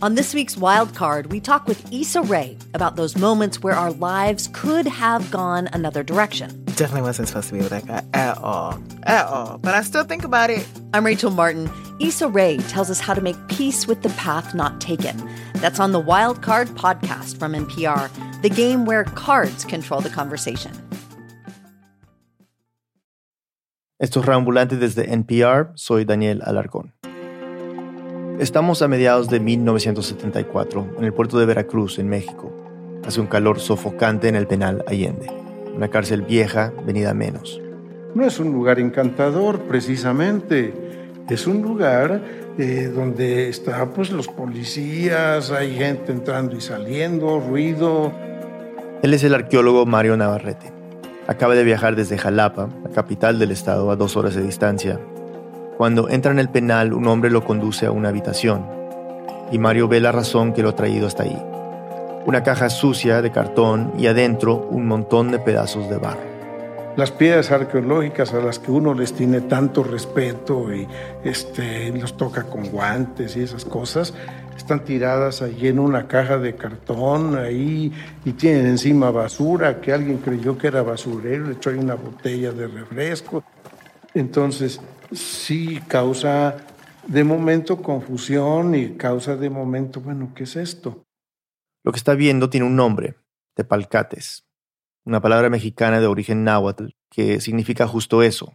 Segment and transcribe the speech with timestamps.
[0.00, 3.90] On this week's Wild Card, we talk with Issa Rae about those moments where our
[3.90, 6.64] lives could have gone another direction.
[6.66, 8.80] Definitely wasn't supposed to be with that guy at all.
[9.02, 9.58] At all.
[9.58, 10.64] But I still think about it.
[10.94, 11.68] I'm Rachel Martin.
[11.98, 15.28] Issa Rae tells us how to make peace with the path not taken.
[15.54, 18.08] That's on the Wild Card podcast from NPR,
[18.42, 20.70] the game where cards control the conversation.
[24.00, 26.92] Estos reambulantes desde NPR, soy Daniel Alarcón.
[28.38, 32.52] Estamos a mediados de 1974 en el puerto de Veracruz, en México.
[33.04, 35.28] Hace un calor sofocante en el penal Allende,
[35.74, 37.60] una cárcel vieja venida menos.
[38.14, 40.72] No es un lugar encantador, precisamente.
[41.28, 42.22] Es un lugar
[42.58, 48.12] eh, donde están pues, los policías, hay gente entrando y saliendo, ruido.
[49.02, 50.72] Él es el arqueólogo Mario Navarrete.
[51.26, 55.00] Acaba de viajar desde Jalapa, la capital del estado, a dos horas de distancia,
[55.78, 58.66] cuando entra en el penal, un hombre lo conduce a una habitación
[59.52, 61.40] y Mario ve la razón que lo ha traído hasta ahí.
[62.26, 66.18] Una caja sucia de cartón y adentro un montón de pedazos de barro.
[66.96, 70.88] Las piedras arqueológicas a las que uno les tiene tanto respeto y
[71.22, 74.14] este, los toca con guantes y esas cosas,
[74.56, 77.92] están tiradas allí en una caja de cartón ahí
[78.24, 82.50] y tienen encima basura que alguien creyó que era basurero, le echó ahí una botella
[82.50, 83.44] de refresco.
[84.12, 84.80] Entonces,
[85.12, 86.56] sí causa
[87.06, 91.04] de momento confusión y causa de momento, bueno, ¿qué es esto?
[91.82, 93.16] Lo que está viendo tiene un nombre,
[93.54, 94.44] tepalcates,
[95.04, 98.52] una palabra mexicana de origen náhuatl que significa justo eso,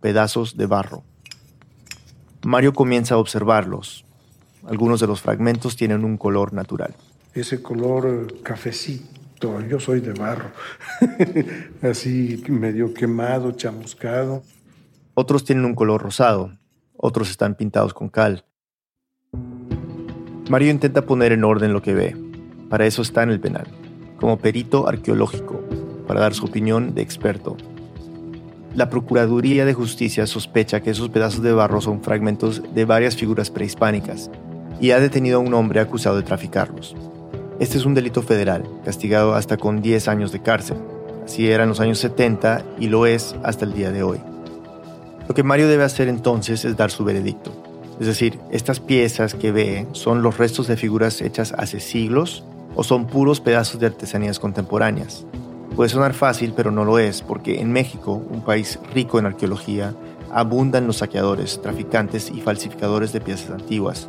[0.00, 1.02] pedazos de barro.
[2.44, 4.04] Mario comienza a observarlos.
[4.68, 6.94] Algunos de los fragmentos tienen un color natural.
[7.34, 10.50] Ese color cafecito, yo soy de barro,
[11.82, 14.42] así medio quemado, chamuscado.
[15.18, 16.58] Otros tienen un color rosado,
[16.94, 18.44] otros están pintados con cal.
[20.50, 22.14] Mario intenta poner en orden lo que ve.
[22.68, 23.66] Para eso está en el penal,
[24.20, 25.62] como perito arqueológico,
[26.06, 27.56] para dar su opinión de experto.
[28.74, 33.50] La Procuraduría de Justicia sospecha que esos pedazos de barro son fragmentos de varias figuras
[33.50, 34.30] prehispánicas
[34.82, 36.94] y ha detenido a un hombre acusado de traficarlos.
[37.58, 40.76] Este es un delito federal, castigado hasta con 10 años de cárcel.
[41.24, 44.20] Así era en los años 70 y lo es hasta el día de hoy.
[45.28, 47.52] Lo que Mario debe hacer entonces es dar su veredicto.
[47.98, 52.44] Es decir, estas piezas que ve son los restos de figuras hechas hace siglos
[52.74, 55.26] o son puros pedazos de artesanías contemporáneas.
[55.74, 59.94] Puede sonar fácil, pero no lo es, porque en México, un país rico en arqueología,
[60.32, 64.08] abundan los saqueadores, traficantes y falsificadores de piezas antiguas.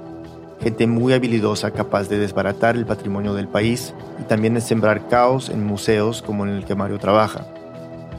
[0.62, 5.50] Gente muy habilidosa capaz de desbaratar el patrimonio del país y también de sembrar caos
[5.50, 7.48] en museos como en el que Mario trabaja,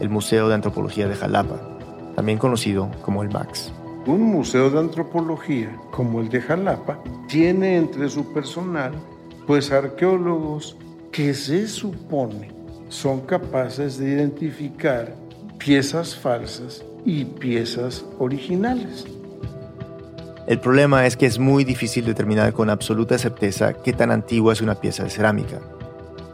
[0.01, 1.78] el Museo de Antropología de Jalapa,
[2.19, 3.71] también conocido como el MAX.
[4.05, 6.99] Un museo de antropología como el de Jalapa
[7.29, 8.91] tiene entre su personal
[9.47, 10.77] pues arqueólogos
[11.13, 12.51] que se supone
[12.89, 15.15] son capaces de identificar
[15.59, 19.07] piezas falsas y piezas originales.
[20.49, 24.61] El problema es que es muy difícil determinar con absoluta certeza qué tan antigua es
[24.61, 25.61] una pieza de cerámica.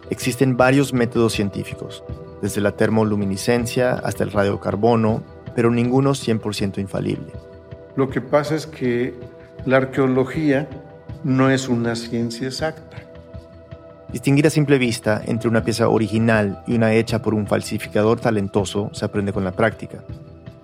[0.09, 2.03] Existen varios métodos científicos,
[2.41, 7.33] desde la termoluminiscencia hasta el radiocarbono pero ninguno 100% infalible.
[7.97, 9.15] Lo que pasa es que
[9.67, 10.69] la arqueología
[11.23, 12.99] no es una ciencia exacta.
[14.13, 18.91] Distinguir a simple vista entre una pieza original y una hecha por un falsificador talentoso
[18.93, 20.05] se aprende con la práctica.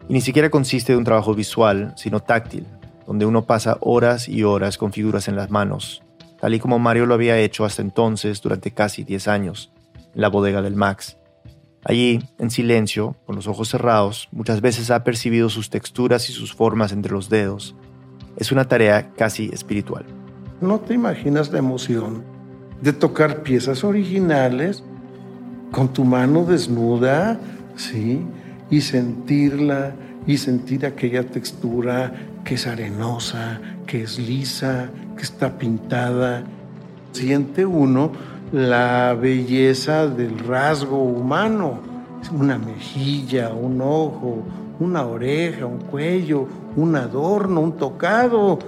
[0.08, 2.66] Y ni siquiera consiste de un trabajo visual, sino táctil,
[3.06, 6.02] donde uno pasa horas y horas con figuras en las manos,
[6.40, 9.72] tal y como Mario lo había hecho hasta entonces durante casi 10 años,
[10.14, 11.16] en la bodega del Max.
[11.84, 16.54] Allí, en silencio, con los ojos cerrados, muchas veces ha percibido sus texturas y sus
[16.54, 17.74] formas entre los dedos.
[18.36, 20.04] Es una tarea casi espiritual.
[20.60, 22.22] No te imaginas la emoción
[22.82, 24.84] de tocar piezas originales
[25.70, 27.38] con tu mano desnuda,
[27.76, 28.26] ¿sí?
[28.70, 29.94] Y sentirla,
[30.26, 32.12] y sentir aquella textura
[32.44, 36.44] que es arenosa, que es lisa, que está pintada.
[37.12, 38.12] Siente uno
[38.52, 41.80] la belleza del rasgo humano,
[42.32, 44.42] una mejilla, un ojo,
[44.80, 48.58] una oreja, un cuello, un adorno, un tocado,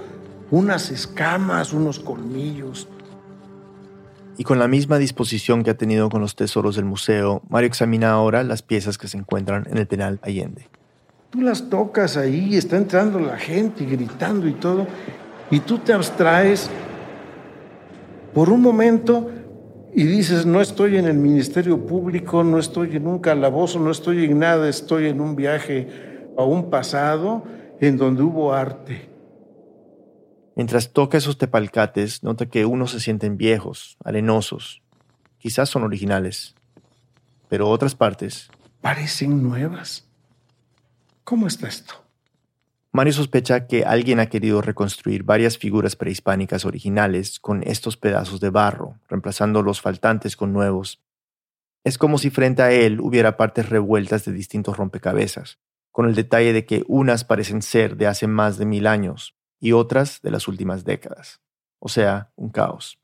[0.51, 2.87] unas escamas, unos colmillos.
[4.37, 8.11] Y con la misma disposición que ha tenido con los tesoros del museo, Mario examina
[8.11, 10.67] ahora las piezas que se encuentran en el penal Allende.
[11.29, 14.87] Tú las tocas ahí, está entrando la gente gritando y todo,
[15.51, 16.69] y tú te abstraes
[18.33, 19.29] por un momento
[19.95, 24.25] y dices, no estoy en el Ministerio Público, no estoy en un calabozo, no estoy
[24.25, 25.87] en nada, estoy en un viaje
[26.37, 27.43] a un pasado
[27.79, 29.09] en donde hubo arte.
[30.55, 34.81] Mientras toca esos tepalcates, nota que unos se sienten viejos, arenosos.
[35.37, 36.55] Quizás son originales.
[37.49, 38.49] Pero otras partes...
[38.81, 40.07] Parecen nuevas.
[41.23, 42.02] ¿Cómo está esto?
[42.95, 48.51] Mario sospecha que alguien ha querido reconstruir varias figuras prehispánicas originales con estos pedazos de
[48.51, 51.03] barro, reemplazando los faltantes con nuevos.
[51.83, 55.57] Es como si frente a él hubiera partes revueltas de distintos rompecabezas,
[55.91, 59.71] con el detalle de que unas parecen ser de hace más de mil años y
[59.71, 61.41] otras de las últimas décadas.
[61.79, 62.99] O sea, un caos.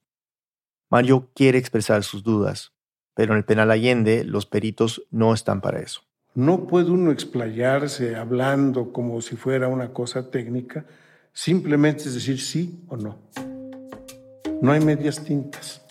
[0.92, 2.74] Mario quiere expresar sus dudas,
[3.16, 6.09] pero en el penal Allende los peritos no están para eso.
[6.40, 10.86] No puede uno explayarse hablando como si fuera una cosa técnica,
[11.34, 13.18] simplemente es decir sí o no.
[14.62, 15.82] No hay medias tintas.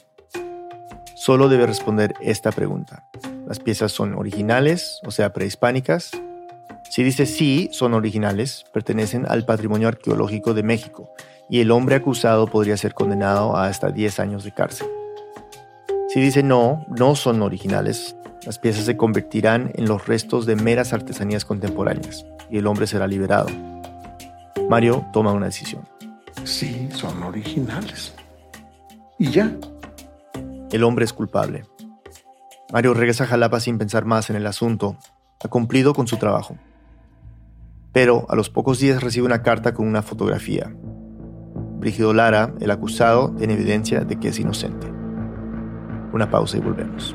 [1.17, 3.05] Solo debe responder esta pregunta.
[3.47, 6.13] ¿Las piezas son originales, o sea, prehispánicas?
[6.91, 11.11] Si dice sí, son originales, pertenecen al patrimonio arqueológico de México
[11.51, 14.89] y el hombre acusado podría ser condenado a hasta 10 años de cárcel.
[16.09, 18.17] Si dice no, no son originales,
[18.49, 23.07] las piezas se convertirán en los restos de meras artesanías contemporáneas y el hombre será
[23.07, 23.51] liberado.
[24.71, 25.87] Mario toma una decisión.
[26.45, 28.15] Sí, son originales.
[29.19, 29.55] Y ya.
[30.73, 31.67] El hombre es culpable.
[32.73, 34.97] Mario regresa a Jalapa sin pensar más en el asunto.
[35.45, 36.57] Ha cumplido con su trabajo.
[37.93, 40.75] Pero a los pocos días recibe una carta con una fotografía.
[41.81, 44.87] Brígido Lara, el acusado, tiene evidencia de que es inocente.
[46.15, 47.15] Una pausa y volvemos.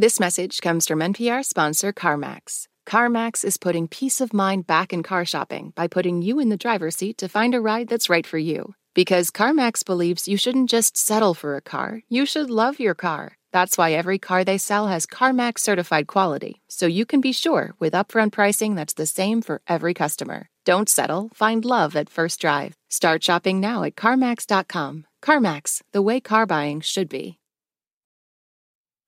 [0.00, 2.68] This message comes from NPR sponsor CarMax.
[2.88, 6.56] CarMax is putting peace of mind back in car shopping by putting you in the
[6.56, 8.72] driver's seat to find a ride that's right for you.
[8.94, 13.36] Because CarMax believes you shouldn't just settle for a car, you should love your car.
[13.52, 17.74] That's why every car they sell has CarMax certified quality, so you can be sure
[17.78, 20.48] with upfront pricing that's the same for every customer.
[20.64, 22.72] Don't settle, find love at first drive.
[22.88, 25.04] Start shopping now at CarMax.com.
[25.22, 27.39] CarMax, the way car buying should be.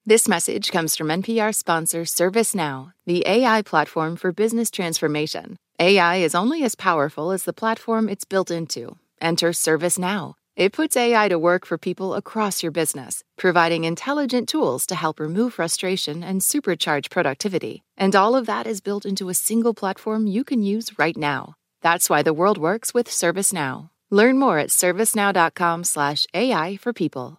[0.04, 5.54] This message comes from NPR sponsor ServiceNow, the AI platform for business transformation.
[5.78, 8.96] AI is only as powerful as the platform it's built into.
[9.20, 10.34] Enter ServiceNow.
[10.56, 15.20] It puts AI to work for people across your business, providing intelligent tools to help
[15.20, 17.84] remove frustration and supercharge productivity.
[17.96, 21.54] And all of that is built into a single platform you can use right now.
[21.80, 23.90] That's why the world works with ServiceNow.
[24.10, 27.38] Learn more at servicenow.com/ai for people.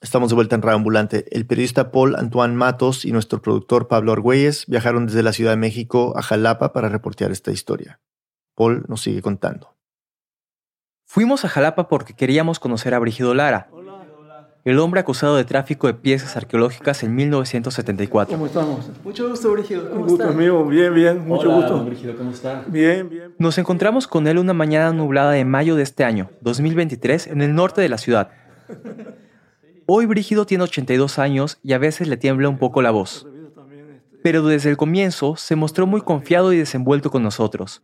[0.00, 1.24] Estamos de vuelta en Radio Ambulante.
[1.36, 5.56] El periodista Paul Antoine Matos y nuestro productor Pablo Argüelles viajaron desde la Ciudad de
[5.56, 8.00] México a Jalapa para reportear esta historia.
[8.54, 9.74] Paul nos sigue contando.
[11.04, 13.70] Fuimos a Jalapa porque queríamos conocer a Brigido Lara,
[14.64, 18.36] el hombre acusado de tráfico de piezas arqueológicas en 1974.
[18.36, 18.90] ¿Cómo estamos?
[19.02, 19.88] Mucho gusto, Brigido.
[19.88, 20.36] ¿Cómo Un gusto está?
[20.36, 21.84] mío, bien, bien, mucho Hola, gusto.
[21.84, 22.64] Brigido, ¿cómo está?
[22.68, 23.34] Bien, bien.
[23.38, 27.54] Nos encontramos con él una mañana nublada de mayo de este año, 2023, en el
[27.54, 28.30] norte de la ciudad.
[29.90, 33.26] Hoy Brígido tiene 82 años y a veces le tiembla un poco la voz.
[34.22, 37.82] Pero desde el comienzo se mostró muy confiado y desenvuelto con nosotros.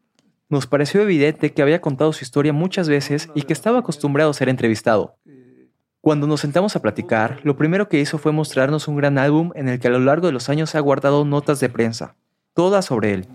[0.51, 4.35] Nos pareció evidente que había contado su historia muchas veces y que estaba acostumbrado a
[4.35, 5.17] ser entrevistado.
[6.03, 9.71] Cuando nos sentamos a platicar, lo primero que hizo fue mostrarnos un gran álbum en
[9.71, 12.17] el que a lo largo de los años ha guardado notas de prensa,
[12.53, 13.29] todas sobre él.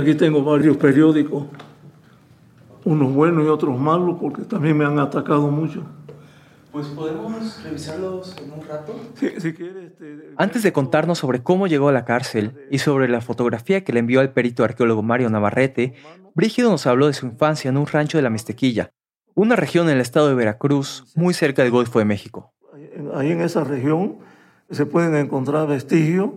[0.00, 1.46] Aquí tengo varios periódicos,
[2.84, 5.84] unos buenos y otros malos, porque también me han atacado mucho.
[6.72, 8.94] Pues podemos revisarlos en un rato.
[9.14, 13.08] Si, si quieres, este, Antes de contarnos sobre cómo llegó a la cárcel y sobre
[13.08, 15.94] la fotografía que le envió al perito arqueólogo Mario Navarrete,
[16.34, 18.92] Brígido nos habló de su infancia en un rancho de la Mixtequilla,
[19.34, 22.52] una región en el estado de Veracruz, muy cerca del Golfo de México.
[23.14, 24.18] ahí en esa región
[24.70, 26.30] se pueden encontrar vestigios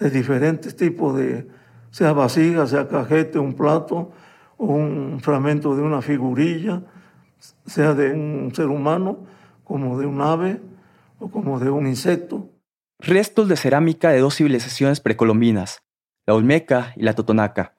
[0.00, 1.46] de diferentes tipos de,
[1.90, 4.10] sea vasija, sea cajete, un plato,
[4.56, 6.82] o un fragmento de una figurilla,
[7.66, 9.20] sea de un ser humano,
[9.70, 10.60] como de un ave
[11.20, 12.50] o como de un insecto.
[12.98, 15.84] Restos de cerámica de dos civilizaciones precolombinas,
[16.26, 17.76] la Olmeca y la Totonaca.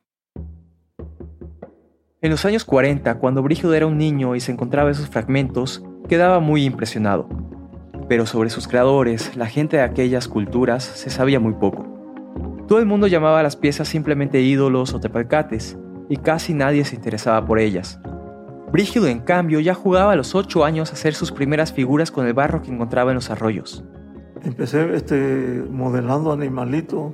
[2.22, 6.40] En los años 40, cuando Brígido era un niño y se encontraba esos fragmentos, quedaba
[6.40, 7.28] muy impresionado.
[8.08, 11.86] Pero sobre sus creadores, la gente de aquellas culturas, se sabía muy poco.
[12.70, 16.96] Todo el mundo llamaba a las piezas simplemente ídolos o tepalcates, y casi nadie se
[16.96, 18.00] interesaba por ellas.
[18.72, 22.26] Brígido, en cambio, ya jugaba a los 8 años a hacer sus primeras figuras con
[22.26, 23.84] el barro que encontraba en los arroyos.
[24.44, 27.12] Empecé este, modelando animalitos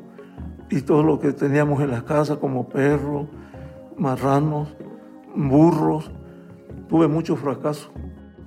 [0.70, 3.28] y todo lo que teníamos en la casa, como perros,
[3.98, 4.76] marranos,
[5.36, 6.12] burros.
[6.90, 7.92] Tuve mucho fracaso,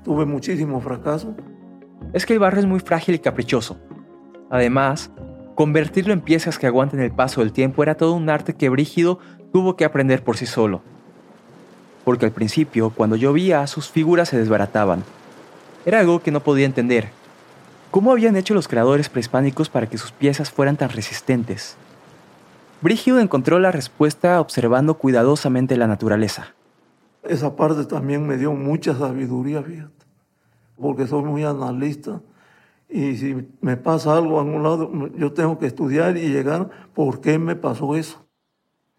[0.05, 1.35] tuve muchísimo fracaso.
[2.13, 3.81] Es que el barro es muy frágil y caprichoso.
[4.51, 5.11] Además,
[5.57, 9.19] convertirlo en piezas que aguanten el paso del tiempo era todo un arte que Brígido
[9.53, 10.83] tuvo que aprender por sí solo.
[12.05, 15.05] Porque al principio, cuando llovía, sus figuras se desbarataban.
[15.85, 17.09] Era algo que no podía entender.
[17.91, 21.77] ¿Cómo habían hecho los creadores prehispánicos para que sus piezas fueran tan resistentes?
[22.81, 26.55] Brígido encontró la respuesta observando cuidadosamente la naturaleza.
[27.23, 30.07] Esa parte también me dio mucha sabiduría, fíjate,
[30.79, 32.21] porque soy muy analista
[32.89, 37.21] y si me pasa algo a un lado, yo tengo que estudiar y llegar por
[37.21, 38.25] qué me pasó eso.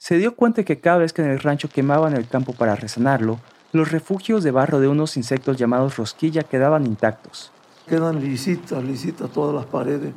[0.01, 3.39] Se dio cuenta que cada vez que en el rancho quemaban el campo para resanarlo,
[3.71, 7.51] los refugios de barro de unos insectos llamados rosquilla quedaban intactos.
[7.87, 10.11] Quedan lisitas, lisitas todas las paredes,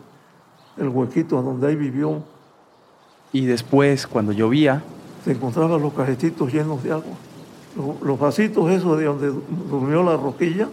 [0.79, 2.25] el huequito donde ahí vivió.
[3.31, 4.83] Y después, cuando llovía,
[5.23, 7.17] se encontraban los cajetitos llenos de agua.
[7.77, 9.35] Los, los vasitos esos de donde
[9.69, 10.67] durmió la rosquilla,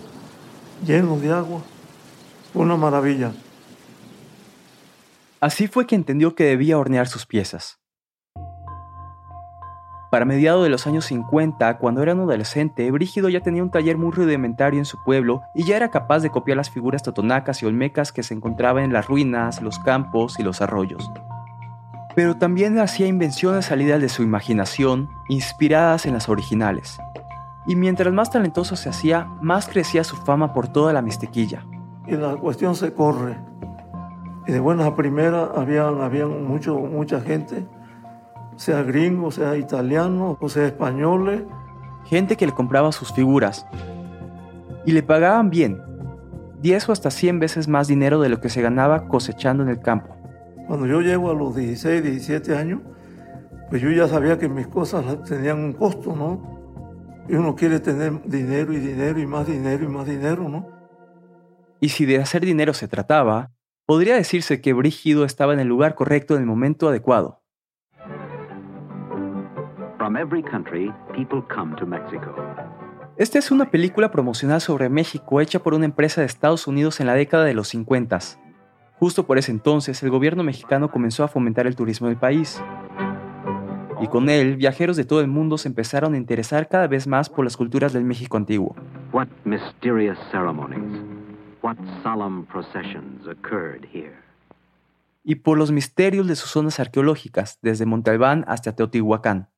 [0.86, 1.60] llenos de agua.
[2.54, 3.34] Una maravilla.
[5.42, 7.81] Así fue que entendió que debía hornear sus piezas.
[10.12, 13.98] Para mediados de los años 50, cuando era un adolescente, Brígido ya tenía un taller
[13.98, 17.66] muy rudimentario en su pueblo y ya era capaz de copiar las figuras totonacas y
[17.66, 21.10] olmecas que se encontraban en las ruinas, los campos y los arroyos.
[22.14, 27.00] Pero también hacía invenciones salidas de su imaginación, inspiradas en las originales.
[27.66, 31.64] Y mientras más talentoso se hacía, más crecía su fama por toda la mistequilla
[32.08, 33.38] y la cuestión se corre.
[34.48, 37.66] Y de buenas a primeras habían, habían mucho, mucha gente,
[38.56, 41.44] sea gringo, sea italiano, o sea españoles.
[42.06, 43.66] Gente que le compraba sus figuras.
[44.86, 45.82] Y le pagaban bien,
[46.62, 49.80] 10 o hasta 100 veces más dinero de lo que se ganaba cosechando en el
[49.80, 50.16] campo.
[50.68, 52.82] Cuando yo llego a los 16, 17 años,
[53.70, 57.24] pues yo ya sabía que mis cosas tenían un costo, ¿no?
[57.28, 60.68] Y uno quiere tener dinero y dinero y más dinero y más dinero, ¿no?
[61.80, 63.52] Y si de hacer dinero se trataba,
[63.86, 67.41] podría decirse que Brígido estaba en el lugar correcto en el momento adecuado.
[73.18, 77.08] Esta es una película promocional sobre México hecha por una empresa de Estados Unidos en
[77.08, 78.20] la década de los 50.
[79.00, 82.62] Justo por ese entonces, el gobierno mexicano comenzó a fomentar el turismo del país.
[84.02, 87.30] Y con él, viajeros de todo el mundo se empezaron a interesar cada vez más
[87.30, 88.76] por las culturas del México antiguo.
[89.14, 91.00] What mysterious ceremonies.
[91.62, 94.16] What solemn processions occurred here.
[95.24, 99.51] Y por los misterios de sus zonas arqueológicas, desde Montalbán hasta Teotihuacán.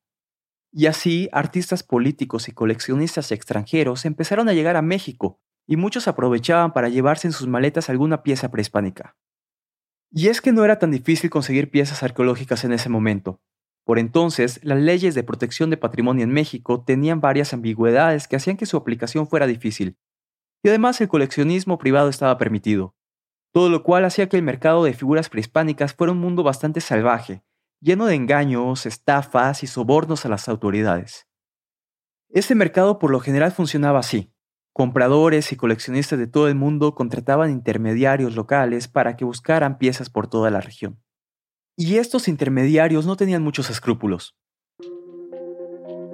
[0.76, 5.38] Y así, artistas políticos y coleccionistas extranjeros empezaron a llegar a México,
[5.68, 9.16] y muchos aprovechaban para llevarse en sus maletas alguna pieza prehispánica.
[10.10, 13.40] Y es que no era tan difícil conseguir piezas arqueológicas en ese momento.
[13.84, 18.56] Por entonces, las leyes de protección de patrimonio en México tenían varias ambigüedades que hacían
[18.56, 19.96] que su aplicación fuera difícil,
[20.64, 22.96] y además el coleccionismo privado estaba permitido,
[23.52, 27.43] todo lo cual hacía que el mercado de figuras prehispánicas fuera un mundo bastante salvaje,
[27.84, 31.28] lleno de engaños, estafas y sobornos a las autoridades.
[32.30, 34.32] Este mercado por lo general funcionaba así.
[34.72, 40.28] Compradores y coleccionistas de todo el mundo contrataban intermediarios locales para que buscaran piezas por
[40.28, 40.98] toda la región.
[41.76, 44.34] Y estos intermediarios no tenían muchos escrúpulos.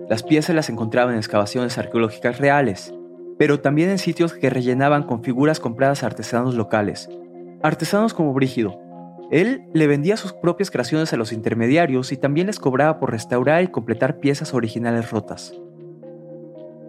[0.09, 2.93] Las piezas las encontraban en excavaciones arqueológicas reales,
[3.39, 7.09] pero también en sitios que rellenaban con figuras compradas a artesanos locales,
[7.63, 8.90] artesanos como Brígido.
[9.31, 13.63] Él le vendía sus propias creaciones a los intermediarios y también les cobraba por restaurar
[13.63, 15.55] y completar piezas originales rotas.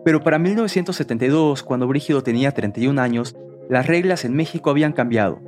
[0.03, 3.35] Pero para 1972, cuando Brígido tenía 31 años,
[3.69, 5.39] las reglas en México habían cambiado.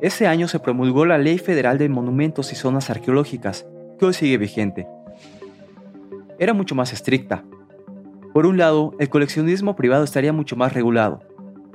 [0.00, 3.66] Ese año se promulgó la Ley Federal de Monumentos y Zonas Arqueológicas,
[3.98, 4.86] que hoy sigue vigente.
[6.38, 7.44] Era mucho más estricta,
[8.34, 11.20] por un lado, el coleccionismo privado estaría mucho más regulado.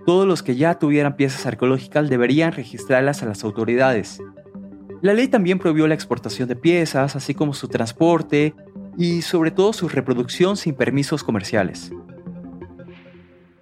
[0.10, 4.20] Todos los que ya tuvieran piezas arqueológicas deberían registrarlas a las autoridades.
[5.04, 8.56] La ley también prohibió la exportación de piezas, así como su transporte
[8.98, 11.92] y sobre todo su reproducción sin permisos comerciales.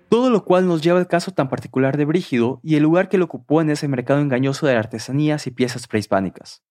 [0.08, 3.18] Todo lo cual nos lleva al caso tan particular de Brígido y el lugar que
[3.18, 6.64] le ocupó en ese mercado engañoso de artesanías y piezas prehispánicas.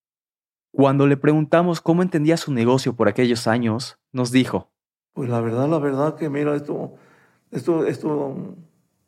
[0.70, 4.70] Cuando le preguntamos cómo entendía su negocio por aquellos años, nos dijo,
[5.12, 6.94] pues la verdad, la verdad que mira, esto,
[7.50, 8.56] esto, esto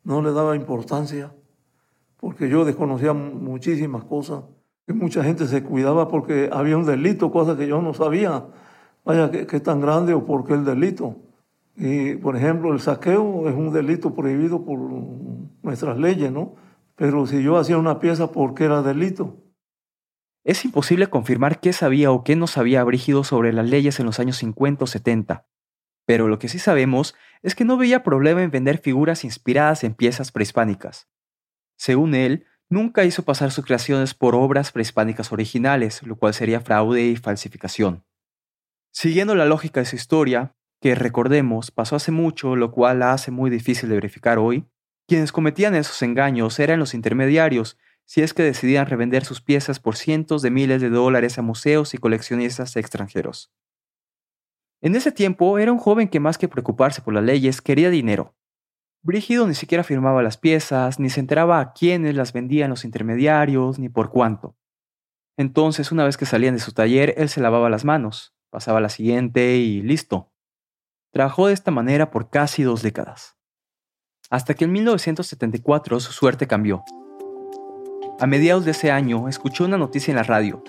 [0.03, 1.33] no le daba importancia,
[2.17, 4.43] porque yo desconocía muchísimas cosas.
[4.87, 8.45] Y mucha gente se cuidaba porque había un delito, cosa que yo no sabía.
[9.05, 11.15] Vaya, qué tan grande o por qué el delito.
[11.75, 14.79] Y, por ejemplo, el saqueo es un delito prohibido por
[15.61, 16.55] nuestras leyes, ¿no?
[16.95, 19.37] Pero si yo hacía una pieza, ¿por qué era delito?
[20.43, 24.19] Es imposible confirmar qué sabía o qué no sabía Brígido sobre las leyes en los
[24.19, 25.45] años 50 o 70,
[26.09, 27.13] pero lo que sí sabemos
[27.43, 31.07] es que no veía problema en vender figuras inspiradas en piezas prehispánicas.
[31.77, 37.03] Según él, nunca hizo pasar sus creaciones por obras prehispánicas originales, lo cual sería fraude
[37.03, 38.03] y falsificación.
[38.91, 43.29] Siguiendo la lógica de su historia, que recordemos pasó hace mucho, lo cual la hace
[43.29, 44.65] muy difícil de verificar hoy,
[45.07, 49.95] quienes cometían esos engaños eran los intermediarios, si es que decidían revender sus piezas por
[49.95, 53.51] cientos de miles de dólares a museos y coleccionistas extranjeros.
[54.81, 58.35] En ese tiempo era un joven que más que preocuparse por las leyes quería dinero.
[59.01, 63.79] Brígido ni siquiera firmaba las piezas, ni se enteraba a quiénes las vendían los intermediarios,
[63.79, 64.57] ni por cuánto.
[65.37, 68.89] Entonces, una vez que salían de su taller, él se lavaba las manos, pasaba la
[68.89, 70.33] siguiente y listo.
[71.11, 73.37] Trabajó de esta manera por casi dos décadas.
[74.29, 76.83] Hasta que en 1974 su suerte cambió.
[78.19, 80.61] A mediados de ese año escuchó una noticia en la radio.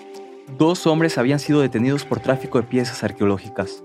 [0.57, 3.83] Dos hombres habían sido detenidos por tráfico de piezas arqueológicas.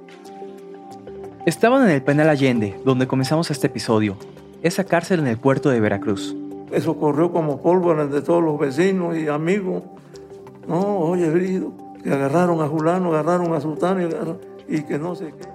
[1.46, 4.16] Estaban en el penal Allende, donde comenzamos este episodio,
[4.62, 6.36] esa cárcel en el puerto de Veracruz.
[6.72, 9.84] Eso corrió como pólvora de todos los vecinos y amigos.
[10.66, 11.62] No, oye,
[12.02, 15.48] que agarraron a Julano, agarraron a Sultano y, y que no sé qué.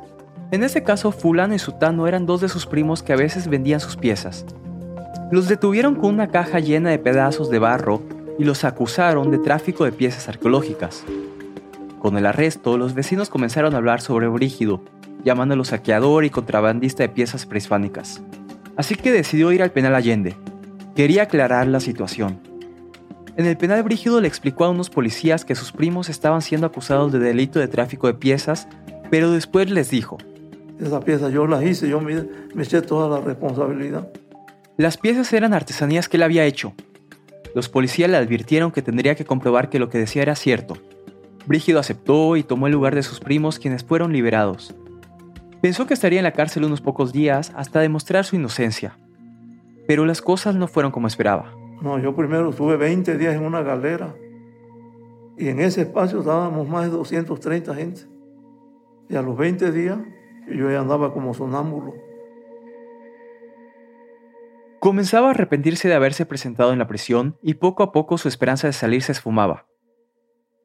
[0.51, 3.80] En ese caso, Fulano y Sutano eran dos de sus primos que a veces vendían
[3.80, 4.46] sus piezas.
[5.32, 8.01] Los detuvieron con una caja llena de pedazos de barro
[8.41, 11.03] y los acusaron de tráfico de piezas arqueológicas.
[12.00, 14.81] Con el arresto, los vecinos comenzaron a hablar sobre Brígido,
[15.24, 18.24] llamándolo saqueador y contrabandista de piezas prehispánicas.
[18.75, 20.36] Así que decidió ir al penal Allende.
[20.95, 22.39] Quería aclarar la situación.
[23.38, 27.12] En el penal Brígido le explicó a unos policías que sus primos estaban siendo acusados
[27.12, 28.67] de delito de tráfico de piezas,
[29.12, 30.17] pero después les dijo,
[30.79, 32.25] esa pieza yo la hice, yo me,
[32.57, 34.07] eché toda la responsabilidad.
[34.77, 36.74] Las piezas eran artesanías que él había hecho.
[37.53, 40.78] Los policías le advirtieron que tendría que comprobar que lo que decía era cierto.
[41.45, 44.75] Brígido aceptó y tomó el lugar de sus primos quienes fueron liberados.
[45.62, 48.97] Pensó que estaría en la cárcel unos pocos días hasta demostrar su inocencia.
[49.88, 51.54] Pero las cosas no fueron como esperaba.
[51.82, 54.15] No, yo primero estuve 20 días en una galera
[55.38, 58.02] y en ese espacio estábamos más de 230 gente.
[59.10, 59.97] Y a los 20 días
[60.47, 61.93] yo ya andaba como sonámbulo.
[64.82, 68.65] Comenzaba a arrepentirse de haberse presentado en la prisión y poco a poco su esperanza
[68.65, 69.67] de salir se esfumaba.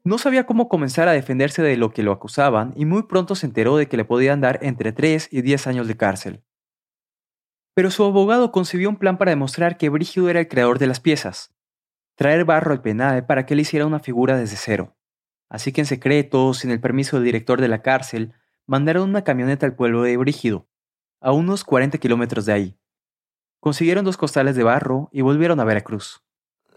[0.05, 3.45] No sabía cómo comenzar a defenderse de lo que lo acusaban y muy pronto se
[3.45, 6.43] enteró de que le podían dar entre 3 y 10 años de cárcel.
[7.75, 11.01] Pero su abogado concibió un plan para demostrar que Brígido era el creador de las
[11.01, 11.55] piezas,
[12.15, 14.97] traer barro al penal para que él hiciera una figura desde cero.
[15.51, 18.33] Así que en secreto, sin el permiso del director de la cárcel,
[18.67, 20.71] mandaron una camioneta al pueblo de Brígido,
[21.21, 22.79] a unos 40 kilómetros de ahí.
[23.61, 26.23] Consiguieron dos costales de barro y volvieron a Veracruz.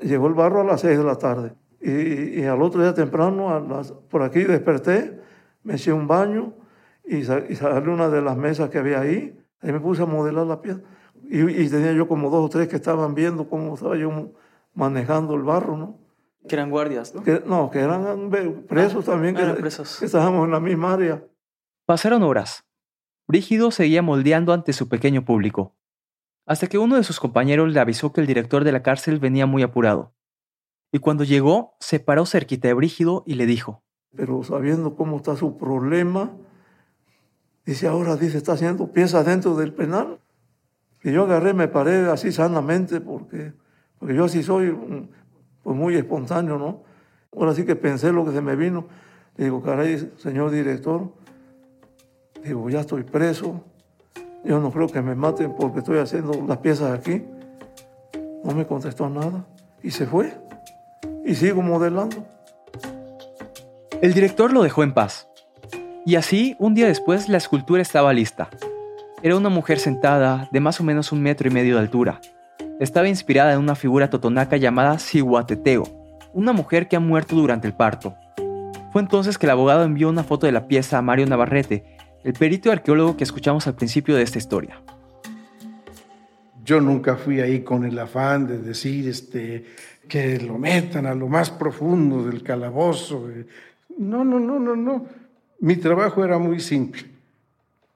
[0.01, 4.23] Llegó el barro a las 6 de la tarde y, al otro día temprano, por
[4.23, 5.19] aquí desperté,
[5.63, 6.53] me eché un baño
[7.05, 10.61] y, salí una de las mesas que había ahí y me puse a modelar la
[10.61, 10.81] pieza.
[11.23, 14.31] Y, tenía yo como dos o tres que estaban viendo cómo estaba yo
[14.73, 15.99] manejando el barro, ¿no?
[16.47, 17.23] Que eran guardias, ¿no?
[17.23, 18.29] Que, no, que eran
[18.67, 19.99] presos ah, también, que, presos.
[19.99, 21.23] que estábamos en la misma área.
[21.85, 22.65] Pasaron horas.
[23.27, 25.75] Brígido seguía moldeando ante su pequeño público,
[26.49, 29.45] hasta que uno de sus compañeros le avisó que el director de la cárcel venía
[29.45, 30.15] muy apurado.
[30.91, 33.83] Y cuando llegó, se paró cerquita de Brígido y le dijo,
[34.15, 36.31] Pero sabiendo cómo está su problema,
[37.67, 40.21] dice, ahora dice, está haciendo piezas dentro del penal.
[41.03, 43.53] Y yo agarré, me paré así sanamente, porque,
[43.99, 44.75] porque yo así soy
[45.61, 46.81] pues muy espontáneo, ¿no?
[47.37, 48.87] Ahora sí que pensé lo que se me vino.
[49.37, 51.13] Le digo, caray, señor director,
[52.43, 53.63] Digo, ya estoy preso,
[54.43, 57.25] yo no creo que me maten porque estoy haciendo las piezas aquí.
[58.43, 59.45] No me contestó nada
[59.83, 60.33] y se fue.
[61.25, 62.25] Y sigo modelando.
[64.01, 65.27] El director lo dejó en paz.
[66.05, 68.49] Y así, un día después, la escultura estaba lista.
[69.21, 72.21] Era una mujer sentada de más o menos un metro y medio de altura.
[72.79, 75.83] Estaba inspirada en una figura totonaca llamada Cihuateteo,
[76.33, 78.15] una mujer que ha muerto durante el parto.
[78.91, 82.33] Fue entonces que el abogado envió una foto de la pieza a Mario Navarrete el
[82.33, 84.81] perito arqueólogo que escuchamos al principio de esta historia.
[86.63, 89.65] Yo nunca fui ahí con el afán de decir este,
[90.07, 93.27] que lo metan a lo más profundo del calabozo.
[93.97, 95.05] No, no, no, no, no.
[95.59, 97.05] Mi trabajo era muy simple.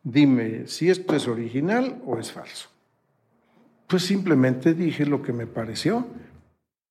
[0.02, 2.70] Dime si esto es original o es falso.
[3.88, 6.08] Pues simplemente dije lo que me pareció.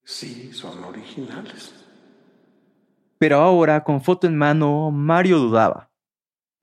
[0.04, 1.74] Sí, son originales.
[3.18, 5.91] Pero ahora, con foto en mano, Mario dudaba.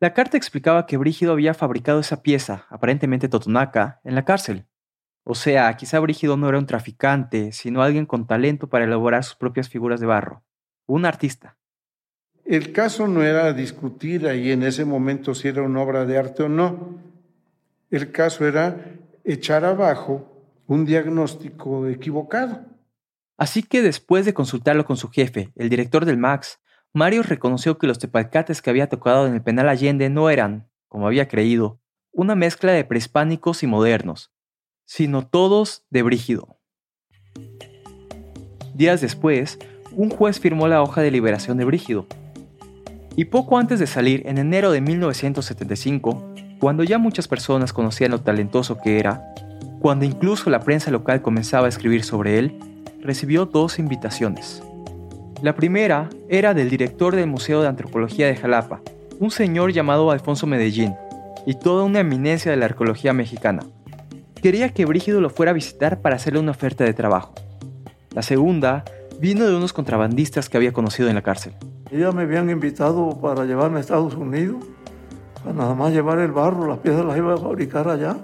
[0.01, 4.65] La carta explicaba que Brígido había fabricado esa pieza, aparentemente totonaca, en la cárcel.
[5.25, 9.35] O sea, quizá Brígido no era un traficante, sino alguien con talento para elaborar sus
[9.35, 10.43] propias figuras de barro.
[10.85, 11.57] Un artista.
[12.45, 16.43] El caso no era discutir ahí en ese momento si era una obra de arte
[16.43, 16.97] o no.
[17.91, 18.77] El caso era
[19.25, 22.65] echar abajo un diagnóstico equivocado.
[23.37, 26.59] Así que después de consultarlo con su jefe, el director del Max,
[26.93, 31.05] Mario reconoció que los tepalcates que había tocado en el penal Allende no eran, como
[31.05, 31.79] había creído,
[32.11, 34.33] una mezcla de prehispánicos y modernos,
[34.85, 36.59] sino todos de Brígido.
[38.73, 39.59] Días después,
[39.91, 42.07] un juez firmó la hoja de liberación de Brígido.
[43.15, 48.21] Y poco antes de salir, en enero de 1975, cuando ya muchas personas conocían lo
[48.21, 49.33] talentoso que era,
[49.79, 52.59] cuando incluso la prensa local comenzaba a escribir sobre él,
[53.01, 54.63] recibió dos invitaciones.
[55.41, 58.81] La primera era del director del Museo de Antropología de Jalapa,
[59.19, 60.95] un señor llamado Alfonso Medellín,
[61.45, 63.63] y toda una eminencia de la arqueología mexicana.
[64.41, 67.35] Quería que Brígido lo fuera a visitar para hacerle una oferta de trabajo.
[68.13, 68.83] La segunda
[69.21, 71.53] vino de unos contrabandistas que había conocido en la cárcel.
[71.89, 74.57] Ya me habían invitado para llevarme a Estados Unidos,
[75.41, 78.17] para nada más llevar el barro, las piezas las iba a fabricar allá.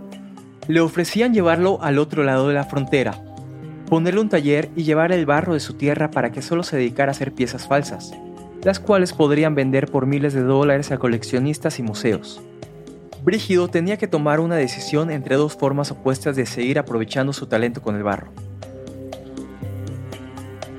[0.68, 3.22] Le ofrecían llevarlo al otro lado de la frontera,
[3.90, 7.12] ponerle un taller y llevar el barro de su tierra para que solo se dedicara
[7.12, 8.14] a hacer piezas falsas,
[8.64, 12.42] las cuales podrían vender por miles de dólares a coleccionistas y museos.
[13.24, 17.82] Brígido tenía que tomar una decisión entre dos formas opuestas de seguir aprovechando su talento
[17.82, 18.32] con el barro.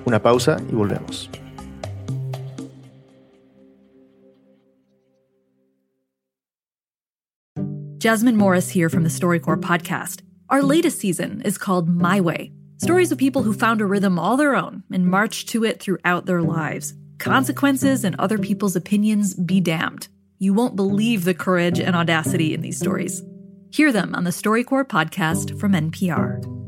[0.04, 1.30] Una pausa y volvemos.
[7.98, 10.22] Jasmine Morris here from the StoryCorps podcast.
[10.48, 14.36] Our latest season is called My Way Stories of people who found a rhythm all
[14.36, 16.92] their own and marched to it throughout their lives.
[17.18, 20.08] Consequences and other people's opinions be damned.
[20.38, 23.22] You won't believe the courage and audacity in these stories.
[23.70, 26.65] Hear them on the StoryCorps podcast from NPR.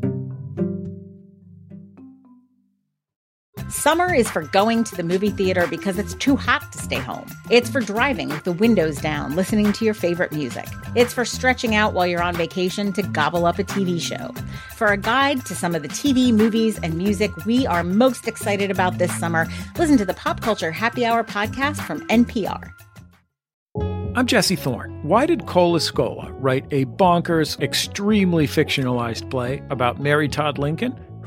[3.68, 7.26] Summer is for going to the movie theater because it's too hot to stay home.
[7.50, 10.66] It's for driving with the windows down, listening to your favorite music.
[10.94, 14.32] It's for stretching out while you're on vacation to gobble up a TV show.
[14.74, 18.70] For a guide to some of the TV, movies, and music we are most excited
[18.70, 19.46] about this summer,
[19.78, 22.72] listen to the Pop Culture Happy Hour podcast from NPR.
[24.16, 24.98] I'm Jesse Thorne.
[25.02, 30.98] Why did Cole Escola write a bonkers, extremely fictionalized play about Mary Todd Lincoln?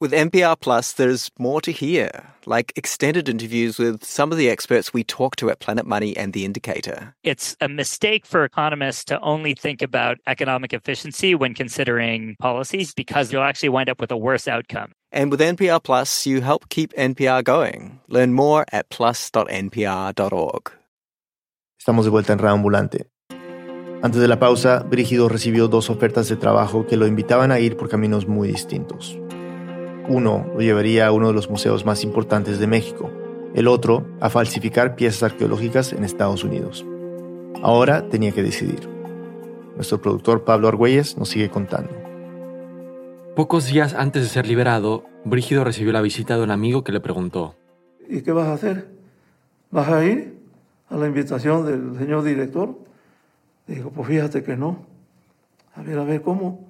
[0.00, 2.08] With NPR Plus, there's more to hear,
[2.46, 6.32] like extended interviews with some of the experts we talk to at Planet Money and
[6.32, 7.14] The Indicator.
[7.22, 13.30] It's a mistake for economists to only think about economic efficiency when considering policies because
[13.30, 14.92] you'll actually wind up with a worse outcome.
[15.12, 18.00] And with NPR Plus, you help keep NPR going.
[18.08, 20.72] Learn more at plus.npr.org.
[21.78, 23.06] Estamos de vuelta en Reambulante.
[24.02, 27.76] Antes de la pausa, Brígido recibió dos ofertas de trabajo que lo invitaban a ir
[27.76, 29.18] por caminos muy distintos.
[30.10, 33.12] Uno lo llevaría a uno de los museos más importantes de México,
[33.54, 36.84] el otro a falsificar piezas arqueológicas en Estados Unidos.
[37.62, 38.88] Ahora tenía que decidir.
[39.76, 41.92] Nuestro productor Pablo Argüelles nos sigue contando.
[43.36, 46.98] Pocos días antes de ser liberado, Brígido recibió la visita de un amigo que le
[46.98, 47.54] preguntó,
[48.08, 48.88] ¿Y qué vas a hacer?
[49.70, 50.40] ¿Vas a ir
[50.88, 52.76] a la invitación del señor director?
[53.68, 54.86] Dijo, pues fíjate que no.
[55.76, 56.66] A ver, a ver, ¿cómo?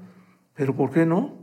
[0.55, 1.40] ¿Pero por qué no?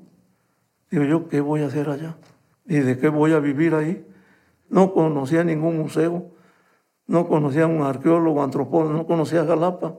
[0.90, 2.18] Digo yo, ¿qué voy a hacer allá?
[2.66, 4.06] ¿Y de qué voy a vivir ahí?
[4.70, 6.32] No conocía ningún museo,
[7.06, 9.96] no conocía un arqueólogo, antropólogo, no conocía Jalapa.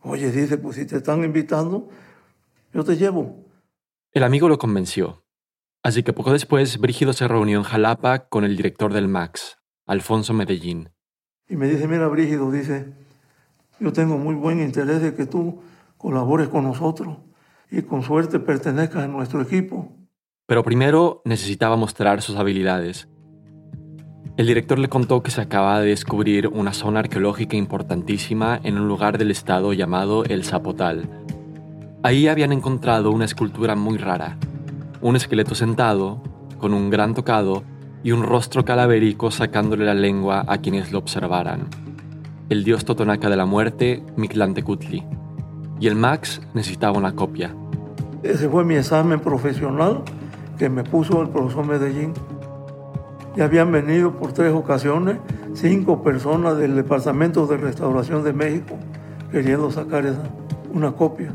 [0.00, 1.88] Oye, dice, pues si te están invitando,
[2.72, 3.44] yo te llevo.
[4.12, 5.24] El amigo lo convenció.
[5.82, 10.32] Así que poco después, Brígido se reunió en Jalapa con el director del MAX, Alfonso
[10.32, 10.90] Medellín.
[11.48, 12.92] Y me dice, mira, Brígido, dice,
[13.80, 15.60] yo tengo muy buen interés de que tú
[15.96, 17.18] colabores con nosotros
[17.72, 19.96] y con suerte pertenezcas a nuestro equipo.
[20.46, 23.08] Pero primero necesitaba mostrar sus habilidades.
[24.36, 28.88] El director le contó que se acaba de descubrir una zona arqueológica importantísima en un
[28.88, 31.08] lugar del estado llamado El Zapotal.
[32.02, 34.38] Ahí habían encontrado una escultura muy rara,
[35.00, 36.22] un esqueleto sentado,
[36.58, 37.62] con un gran tocado
[38.02, 41.68] y un rostro calavérico sacándole la lengua a quienes lo observaran.
[42.48, 45.04] El dios totonaca de la muerte, Mictlantecutli.
[45.80, 47.54] Y el Max necesitaba una copia.
[48.22, 50.02] Ese fue mi examen profesional
[50.58, 52.12] que me puso el profesor Medellín.
[53.36, 55.18] Ya habían venido por tres ocasiones
[55.54, 58.78] cinco personas del Departamento de Restauración de México
[59.30, 60.22] queriendo sacar esa,
[60.72, 61.32] una copia,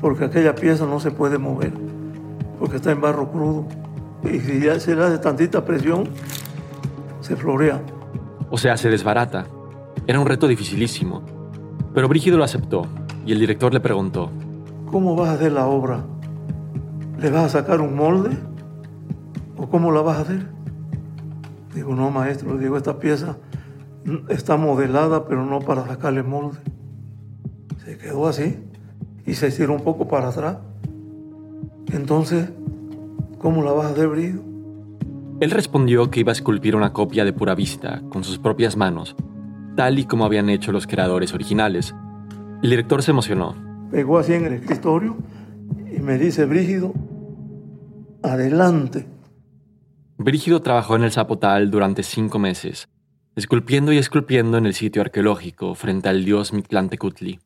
[0.00, 1.72] porque aquella pieza no se puede mover,
[2.58, 3.66] porque está en barro crudo.
[4.24, 6.08] Y si ya se le hace tantita presión,
[7.20, 7.80] se florea.
[8.50, 9.46] O sea, se desbarata.
[10.06, 11.22] Era un reto dificilísimo.
[11.94, 12.86] Pero Brígido lo aceptó
[13.24, 14.30] y el director le preguntó,
[14.90, 16.04] ¿Cómo vas a hacer la obra?
[17.20, 18.36] ¿Le vas a sacar un molde?
[19.56, 20.46] ¿O cómo la vas a hacer?
[21.74, 23.36] Digo, no, maestro, digo, esta pieza
[24.28, 26.58] está modelada, pero no para sacarle molde.
[27.84, 28.58] Se quedó así
[29.24, 30.58] y se estiró un poco para atrás.
[31.92, 32.50] Entonces,
[33.38, 34.10] ¿cómo la vas a hacer?
[35.40, 39.14] Él respondió que iba a esculpir una copia de pura vista, con sus propias manos,
[39.76, 41.94] tal y como habían hecho los creadores originales.
[42.62, 43.69] El director se emocionó.
[43.90, 45.16] Pegó así en el escritorio
[45.94, 46.92] y me dice, Brígido,
[48.22, 49.06] adelante.
[50.16, 52.88] Brígido trabajó en el Zapotal durante cinco meses,
[53.34, 57.40] esculpiendo y esculpiendo en el sitio arqueológico frente al dios Mictlantecutli,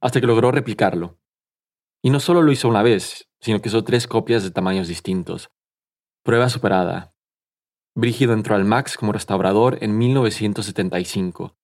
[0.00, 1.18] hasta que logró replicarlo.
[2.00, 5.50] Y no solo lo hizo una vez, sino que hizo tres copias de tamaños distintos.
[6.22, 7.12] Prueba superada.
[7.94, 11.56] Brígido entró al Max como restaurador en 1975.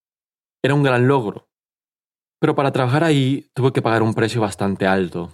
[0.62, 1.51] Era un gran logro.
[2.42, 5.30] Pero para trabajar ahí tuvo que pagar un precio bastante alto.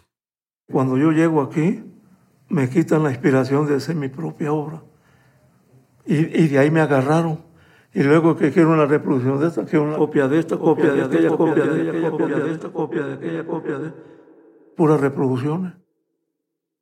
[0.71, 1.83] Cuando yo llego aquí,
[2.51, 4.83] me quitan la inspiración de hacer mi propia obra.
[6.05, 7.47] Y, y de ahí me agarraron.
[7.95, 11.03] Y luego que quiero una reproducción de esta, quiero una copia de esta, copia de
[11.05, 13.93] aquella, copia de aquella, copia de esta, copia de aquella, copia de...
[14.77, 15.73] Puras reproducciones.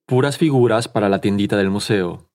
[0.06, 2.28] Puras figuras para la tiendita del museo,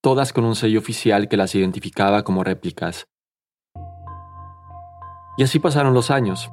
[0.00, 3.06] todas con un sello oficial que las identificaba como réplicas.
[5.36, 6.50] Y así pasaron los años.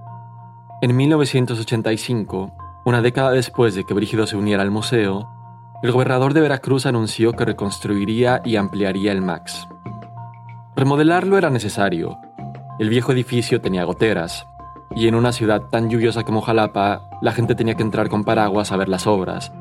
[0.82, 2.52] En 1985,
[2.86, 5.30] una década después de que Brígido se uniera al museo,
[5.82, 9.68] el gobernador de Veracruz anunció que reconstruiría y ampliaría el MAX.
[10.76, 12.18] Remodelarlo era necesario.
[12.78, 14.46] El viejo edificio tenía goteras,
[14.94, 18.74] y en una ciudad tan lluviosa como Jalapa, la gente tenía que entrar con paraguas
[18.74, 19.54] a ver las obras.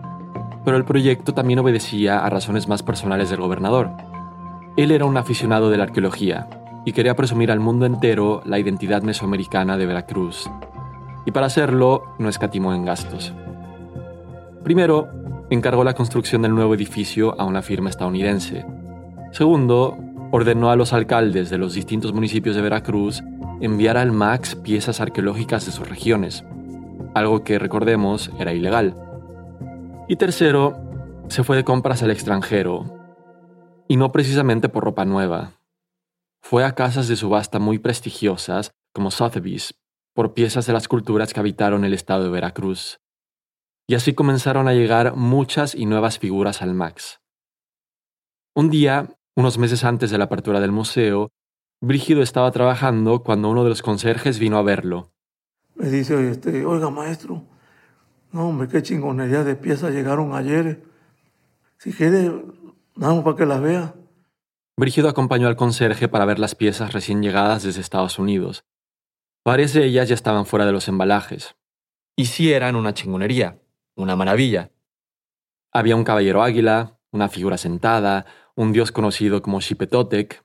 [0.64, 3.92] Pero el proyecto también obedecía a razones más personales del gobernador.
[4.76, 6.48] Él era un aficionado de la arqueología
[6.84, 10.50] y quería presumir al mundo entero la identidad mesoamericana de Veracruz.
[11.26, 13.32] Y para hacerlo, no escatimó en gastos.
[14.62, 15.08] Primero,
[15.50, 18.64] encargó la construcción del nuevo edificio a una firma estadounidense.
[19.32, 19.96] Segundo,
[20.30, 23.22] ordenó a los alcaldes de los distintos municipios de Veracruz
[23.60, 26.44] enviar al MAX piezas arqueológicas de sus regiones,
[27.14, 28.96] algo que, recordemos, era ilegal.
[30.08, 30.76] Y tercero,
[31.28, 32.84] se fue de compras al extranjero,
[33.88, 35.52] y no precisamente por ropa nueva.
[36.40, 39.74] Fue a casas de subasta muy prestigiosas, como Sotheby's,
[40.14, 43.00] por piezas de las culturas que habitaron el estado de Veracruz.
[43.86, 47.20] Y así comenzaron a llegar muchas y nuevas figuras al Max.
[48.54, 51.30] Un día, unos meses antes de la apertura del museo,
[51.80, 55.12] Brígido estaba trabajando cuando uno de los conserjes vino a verlo.
[55.74, 57.44] Me dice, este, oiga maestro,
[58.32, 60.82] no hombre, qué chingonería de piezas llegaron ayer.
[61.76, 62.32] Si quiere,
[62.94, 63.94] vamos para que las vea.
[64.76, 68.64] Brígido acompañó al conserje para ver las piezas recién llegadas desde Estados Unidos.
[69.44, 71.54] Varias de ellas ya estaban fuera de los embalajes.
[72.16, 73.60] Y sí eran una chingonería,
[73.94, 74.70] una maravilla.
[75.70, 80.42] Había un caballero águila, una figura sentada, un dios conocido como Xipetotec.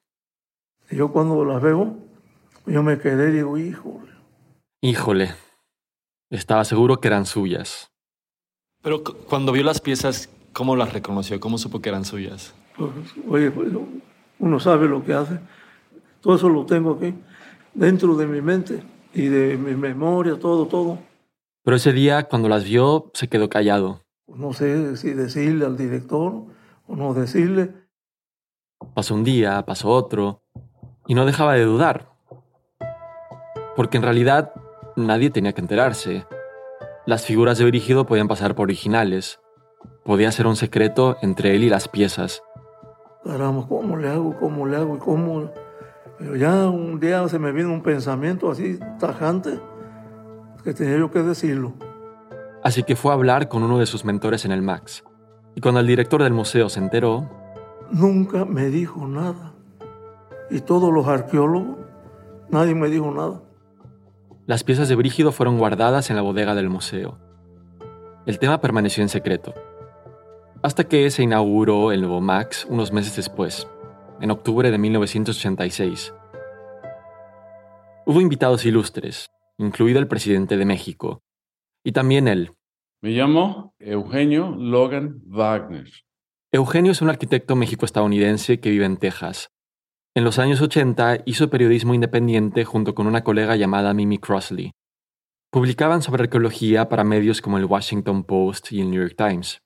[0.91, 1.95] Yo cuando las veo,
[2.65, 4.11] yo me quedé y digo, híjole.
[4.81, 5.33] Híjole.
[6.29, 7.91] Estaba seguro que eran suyas.
[8.81, 11.39] Pero cuando vio las piezas, ¿cómo las reconoció?
[11.39, 12.53] ¿Cómo supo que eran suyas?
[12.75, 12.91] Pues,
[13.29, 13.69] oye, pues,
[14.39, 15.39] uno sabe lo que hace.
[16.21, 17.13] Todo eso lo tengo aquí,
[17.73, 20.99] dentro de mi mente y de mi memoria, todo, todo.
[21.63, 24.01] Pero ese día, cuando las vio, se quedó callado.
[24.27, 26.45] No sé si decirle al director
[26.87, 27.73] o no decirle.
[28.93, 30.43] Pasó un día, pasó otro,
[31.07, 32.09] y no dejaba de dudar.
[33.75, 34.53] Porque en realidad
[34.95, 36.25] nadie tenía que enterarse.
[37.05, 39.39] Las figuras de Brígido podían pasar por originales.
[40.05, 42.43] Podía ser un secreto entre él y las piezas.
[43.23, 44.37] Caramba, ¿cómo le hago?
[44.39, 44.95] ¿Cómo le hago?
[44.95, 45.51] ¿Y cómo?
[46.19, 49.59] Pero ya un día se me vino un pensamiento así tajante
[50.63, 51.73] que tenía yo que decirlo.
[52.61, 55.03] Así que fue a hablar con uno de sus mentores en el Max.
[55.55, 57.29] Y cuando el director del museo se enteró...
[57.91, 59.53] Nunca me dijo nada.
[60.51, 61.77] Y todos los arqueólogos,
[62.49, 63.41] nadie me dijo nada.
[64.45, 67.17] Las piezas de Brígido fueron guardadas en la bodega del museo.
[68.25, 69.53] El tema permaneció en secreto.
[70.61, 73.67] Hasta que se inauguró el nuevo Max unos meses después,
[74.21, 76.13] en octubre de 1986.
[78.05, 79.27] Hubo invitados ilustres,
[79.57, 81.21] incluido el presidente de México,
[81.83, 82.51] y también él.
[83.01, 85.87] Me llamo Eugenio Logan Wagner.
[86.51, 89.49] Eugenio es un arquitecto mexico-estadounidense que vive en Texas.
[90.15, 94.71] En los años 80 hizo periodismo independiente junto con una colega llamada Mimi Crossley.
[95.51, 99.59] Publicaban sobre arqueología para medios como el Washington Post y el New York Times.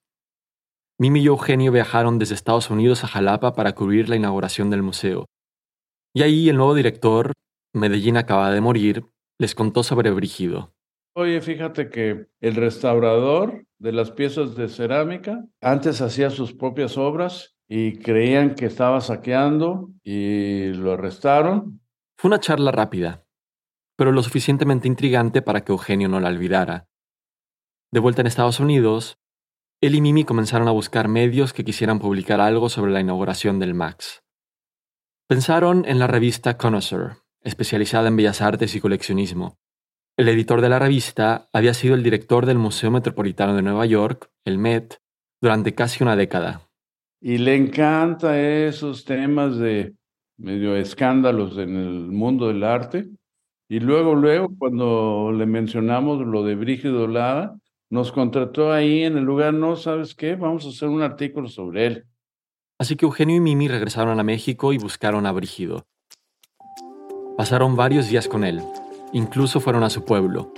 [0.99, 5.25] Mimi y Eugenio viajaron desde Estados Unidos a Jalapa para cubrir la inauguración del museo.
[6.13, 7.33] Y ahí el nuevo director,
[7.73, 9.05] Medellín acaba de morir,
[9.39, 10.73] les contó sobre Brígido.
[11.15, 17.55] Oye, fíjate que el restaurador de las piezas de cerámica antes hacía sus propias obras
[17.67, 21.81] y creían que estaba saqueando y lo arrestaron.
[22.17, 23.25] Fue una charla rápida,
[23.95, 26.87] pero lo suficientemente intrigante para que Eugenio no la olvidara.
[27.91, 29.19] De vuelta en Estados Unidos,
[29.85, 33.73] él y Mimi comenzaron a buscar medios que quisieran publicar algo sobre la inauguración del
[33.73, 34.23] Max.
[35.27, 39.57] Pensaron en la revista Connoisseur, especializada en bellas artes y coleccionismo.
[40.15, 44.31] El editor de la revista había sido el director del Museo Metropolitano de Nueva York,
[44.45, 45.01] el Met,
[45.41, 46.69] durante casi una década.
[47.19, 49.95] Y le encanta esos temas de
[50.37, 53.09] medio escándalos en el mundo del arte.
[53.67, 57.57] Y luego, luego, cuando le mencionamos lo de Brígido Lara,
[57.93, 60.33] nos contrató ahí en el lugar, no, ¿sabes qué?
[60.33, 62.05] Vamos a hacer un artículo sobre él.
[62.79, 65.85] Así que Eugenio y Mimi regresaron a México y buscaron a Brígido.
[67.37, 68.63] Pasaron varios días con él,
[69.11, 70.51] incluso fueron a su pueblo.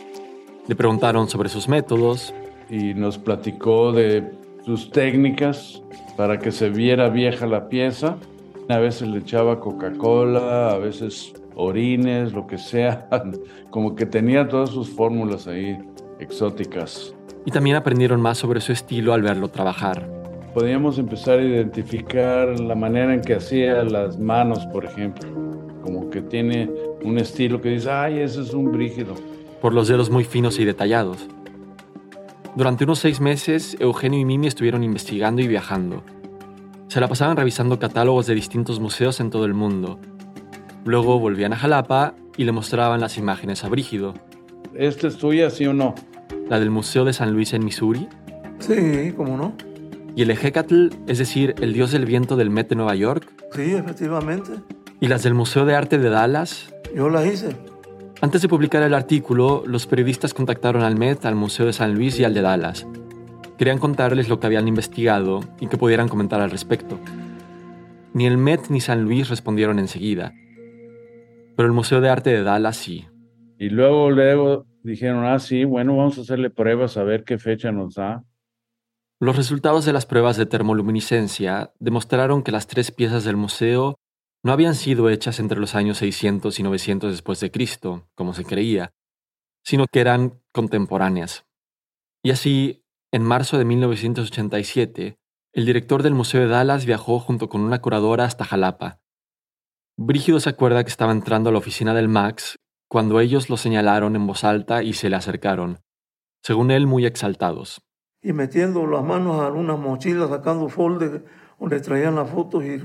[0.70, 2.34] Le preguntaron sobre sus métodos.
[2.70, 4.32] Y nos platicó de
[4.64, 5.84] sus técnicas
[6.16, 8.16] para que se viera vieja la pieza.
[8.70, 13.10] A veces le echaba Coca-Cola, a veces orines, lo que sea.
[13.72, 15.78] Como que tenía todas sus fórmulas ahí
[16.18, 17.15] exóticas
[17.46, 20.10] y también aprendieron más sobre su estilo al verlo trabajar.
[20.54, 25.30] Podíamos empezar a identificar la manera en que hacía las manos, por ejemplo.
[25.84, 26.70] Como que tiene
[27.04, 29.14] un estilo que dice, ay, ese es un brígido.
[29.62, 31.28] Por los dedos muy finos y detallados.
[32.56, 36.04] Durante unos seis meses, Eugenio y Mimi estuvieron investigando y viajando.
[36.88, 40.00] Se la pasaban revisando catálogos de distintos museos en todo el mundo.
[40.86, 44.14] Luego volvían a Jalapa y le mostraban las imágenes a Brígido.
[44.74, 45.96] ¿Esta es tuya, sí o no?
[46.50, 48.08] La del Museo de San Luis en Missouri.
[48.60, 49.54] Sí, ¿cómo no?
[50.16, 53.28] Y el Ejecatl, es decir, el dios del viento del Met de Nueva York.
[53.52, 54.52] Sí, efectivamente.
[55.02, 56.74] ¿Y las del Museo de Arte de Dallas?
[56.96, 57.56] Yo las hice.
[58.22, 62.18] Antes de publicar el artículo, los periodistas contactaron al Met, al Museo de San Luis
[62.20, 62.88] y al de Dallas.
[63.58, 66.98] Querían contarles lo que habían investigado y que pudieran comentar al respecto.
[68.14, 70.34] Ni el Met ni San Luis respondieron enseguida.
[71.58, 73.06] Pero el Museo de Arte de Dallas sí.
[73.60, 77.72] Y luego, luego dijeron, ah, sí, bueno, vamos a hacerle pruebas a ver qué fecha
[77.72, 78.24] nos da.
[79.20, 83.96] Los resultados de las pruebas de termoluminiscencia demostraron que las tres piezas del museo
[84.44, 88.46] no habían sido hechas entre los años 600 y 900 después de Cristo, como se
[88.46, 88.92] creía,
[89.64, 91.46] sino que eran contemporáneas.
[92.24, 95.18] Y así, en marzo de 1987,
[95.54, 99.00] el director del Museo de Dallas viajó junto con una curadora hasta Jalapa.
[99.98, 102.60] Brígido se acuerda que estaba entrando a la oficina del Max
[102.96, 105.80] cuando ellos lo señalaron en voz alta y se le acercaron,
[106.42, 107.82] según él muy exaltados.
[108.22, 111.22] Y metiendo las manos a una mochila, sacando folders
[111.60, 112.82] donde traían las fotos y,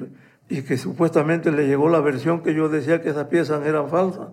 [0.48, 4.30] y que supuestamente le llegó la versión que yo decía que esas piezas eran falsas.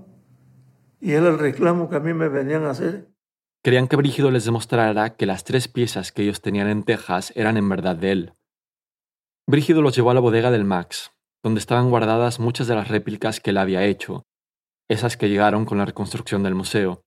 [1.00, 3.10] Y era el reclamo que a mí me venían a hacer.
[3.64, 7.58] Querían que Brígido les demostrara que las tres piezas que ellos tenían en Texas eran
[7.58, 8.34] en verdad de él.
[9.46, 11.12] Brígido los llevó a la bodega del Max,
[11.44, 14.24] donde estaban guardadas muchas de las réplicas que él había hecho,
[14.90, 17.04] esas que llegaron con la reconstrucción del museo,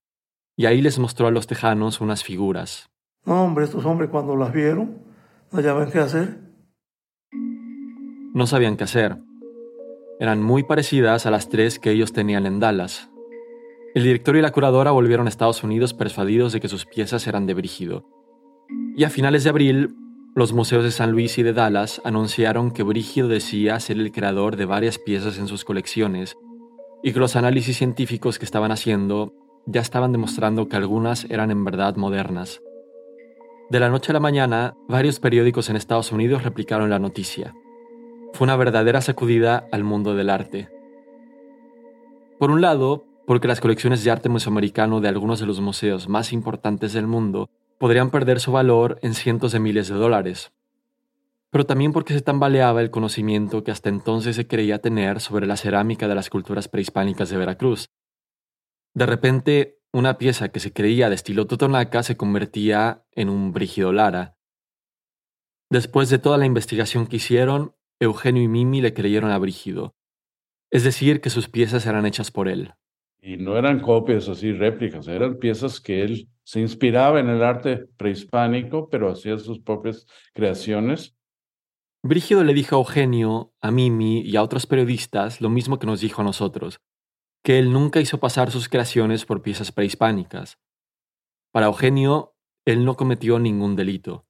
[0.55, 2.89] y ahí les mostró a los tejanos unas figuras.
[3.25, 4.97] No, hombre, estos hombres cuando las vieron,
[5.51, 6.39] no sabían qué hacer.
[8.33, 9.17] No sabían qué hacer.
[10.19, 13.09] Eran muy parecidas a las tres que ellos tenían en Dallas.
[13.93, 17.45] El director y la curadora volvieron a Estados Unidos persuadidos de que sus piezas eran
[17.45, 18.05] de Brígido.
[18.95, 19.95] Y a finales de abril,
[20.33, 24.55] los museos de San Luis y de Dallas anunciaron que Brígido decía ser el creador
[24.55, 26.37] de varias piezas en sus colecciones
[27.03, 29.33] y que los análisis científicos que estaban haciendo
[29.65, 32.61] ya estaban demostrando que algunas eran en verdad modernas.
[33.69, 37.55] De la noche a la mañana, varios periódicos en Estados Unidos replicaron la noticia.
[38.33, 40.69] Fue una verdadera sacudida al mundo del arte.
[42.37, 46.33] Por un lado, porque las colecciones de arte mesoamericano de algunos de los museos más
[46.33, 50.51] importantes del mundo podrían perder su valor en cientos de miles de dólares,
[51.51, 55.57] pero también porque se tambaleaba el conocimiento que hasta entonces se creía tener sobre la
[55.57, 57.89] cerámica de las culturas prehispánicas de Veracruz.
[58.93, 63.91] De repente, una pieza que se creía de estilo totonaca se convertía en un brígido
[63.91, 64.37] Lara.
[65.69, 69.93] Después de toda la investigación que hicieron, Eugenio y Mimi le creyeron a Brígido,
[70.71, 72.73] es decir, que sus piezas eran hechas por él.
[73.21, 77.85] Y no eran copias así, réplicas, eran piezas que él se inspiraba en el arte
[77.97, 81.15] prehispánico, pero hacía sus propias creaciones
[82.03, 86.01] Brígido le dijo a Eugenio, a Mimi y a otros periodistas lo mismo que nos
[86.01, 86.81] dijo a nosotros,
[87.43, 90.59] que él nunca hizo pasar sus creaciones por piezas prehispánicas,
[91.51, 92.35] Para Eugenio,
[92.65, 94.25] él no cometió ningún delito.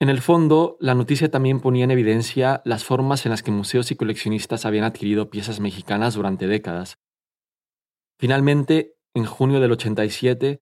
[0.00, 3.90] En el fondo, la noticia también ponía en evidencia las formas en las que museos
[3.90, 6.98] y coleccionistas habían adquirido piezas mexicanas durante décadas.
[8.18, 10.60] Finalmente, en junio del 87,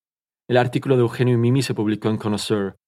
[0.49, 2.79] el artículo de Eugenio y Mimi se publicó en Connoisseur,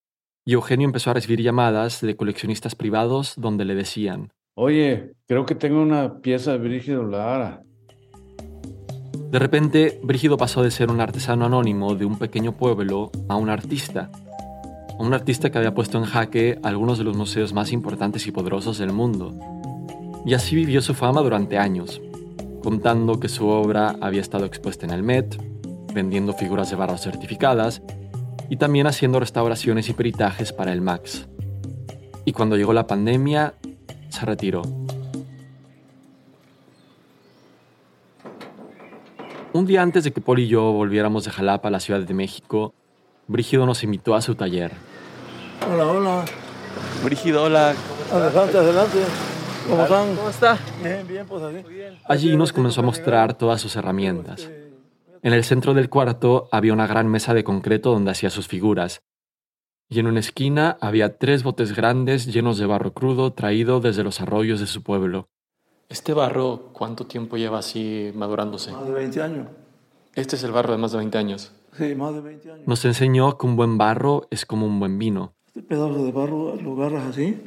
[0.47, 5.55] y Eugenio empezó a recibir llamadas de coleccionistas privados donde le decían, Oye, creo que
[5.55, 7.63] tengo una pieza de Brígido Lara.
[9.29, 13.49] De repente, Brígido pasó de ser un artesano anónimo de un pequeño pueblo a un
[13.49, 14.09] artista.
[14.97, 18.77] Un artista que había puesto en jaque algunos de los museos más importantes y poderosos
[18.77, 19.37] del mundo.
[20.25, 22.01] Y así vivió su fama durante años,
[22.63, 25.35] contando que su obra había estado expuesta en el Met,
[25.93, 27.81] vendiendo figuras de barro certificadas
[28.49, 31.27] y también haciendo restauraciones y peritajes para el Max.
[32.25, 33.53] Y cuando llegó la pandemia,
[34.09, 34.61] se retiró.
[39.53, 42.13] Un día antes de que Paul y yo volviéramos de Jalapa a la Ciudad de
[42.13, 42.73] México,
[43.27, 44.71] Brígido nos invitó a su taller.
[45.69, 46.25] Hola, hola.
[47.03, 47.73] Brígido, hola.
[48.11, 48.97] Adelante, adelante.
[49.67, 50.15] ¿Cómo están?
[50.15, 50.57] ¿Cómo está?
[50.81, 51.57] Bien, bien, pues así.
[52.07, 54.47] Allí nos comenzó a mostrar todas sus herramientas.
[55.21, 59.03] En el centro del cuarto había una gran mesa de concreto donde hacía sus figuras.
[59.89, 64.19] Y en una esquina había tres botes grandes llenos de barro crudo traído desde los
[64.21, 65.29] arroyos de su pueblo.
[65.89, 68.73] ¿Este barro cuánto tiempo lleva así madurándose?
[68.73, 69.47] Más de 20 años.
[70.15, 71.53] Este es el barro de más de 20 años.
[71.77, 72.67] Sí, más de 20 años.
[72.67, 75.33] Nos enseñó que un buen barro es como un buen vino.
[75.47, 77.41] Este pedazo de barro lo agarras así.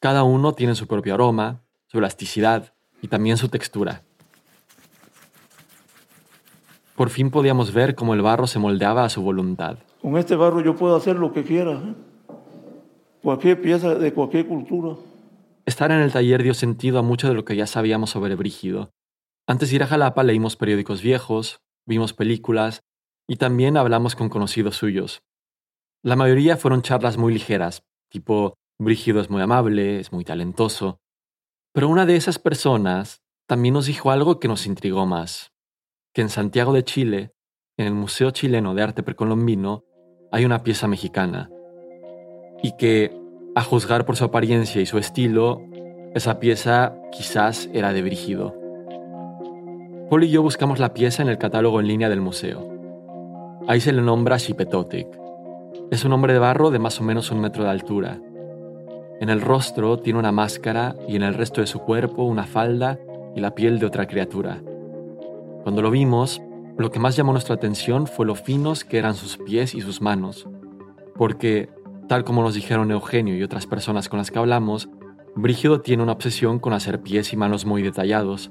[0.00, 4.02] Cada uno tiene su propio aroma, su elasticidad y también su textura.
[6.96, 9.78] Por fin podíamos ver cómo el barro se moldeaba a su voluntad.
[10.00, 11.72] Con este barro yo puedo hacer lo que quiera.
[11.72, 11.94] ¿eh?
[13.22, 14.96] Cualquier pieza de cualquier cultura.
[15.66, 18.90] Estar en el taller dio sentido a mucho de lo que ya sabíamos sobre Brígido.
[19.46, 22.82] Antes de ir a Jalapa leímos periódicos viejos, vimos películas
[23.26, 25.22] y también hablamos con conocidos suyos.
[26.02, 30.98] La mayoría fueron charlas muy ligeras, tipo Brígido es muy amable, es muy talentoso.
[31.72, 35.53] Pero una de esas personas también nos dijo algo que nos intrigó más,
[36.14, 37.32] que en Santiago de Chile,
[37.76, 39.82] en el Museo Chileno de Arte Precolombino,
[40.30, 41.50] hay una pieza mexicana,
[42.62, 43.12] y que,
[43.56, 45.60] a juzgar por su apariencia y su estilo,
[46.14, 48.54] esa pieza quizás era de Brígido.
[50.08, 52.70] Paul y yo buscamos la pieza en el catálogo en línea del museo.
[53.66, 55.08] Ahí se le nombra Xipetotec.
[55.90, 58.20] Es un hombre de barro de más o menos un metro de altura.
[59.20, 62.98] En el rostro tiene una máscara y en el resto de su cuerpo una falda
[63.34, 64.60] y la piel de otra criatura.
[65.64, 66.42] Cuando lo vimos,
[66.76, 70.02] lo que más llamó nuestra atención fue lo finos que eran sus pies y sus
[70.02, 70.46] manos,
[71.16, 71.70] porque,
[72.06, 74.90] tal como nos dijeron Eugenio y otras personas con las que hablamos,
[75.34, 78.50] Brígido tiene una obsesión con hacer pies y manos muy detallados.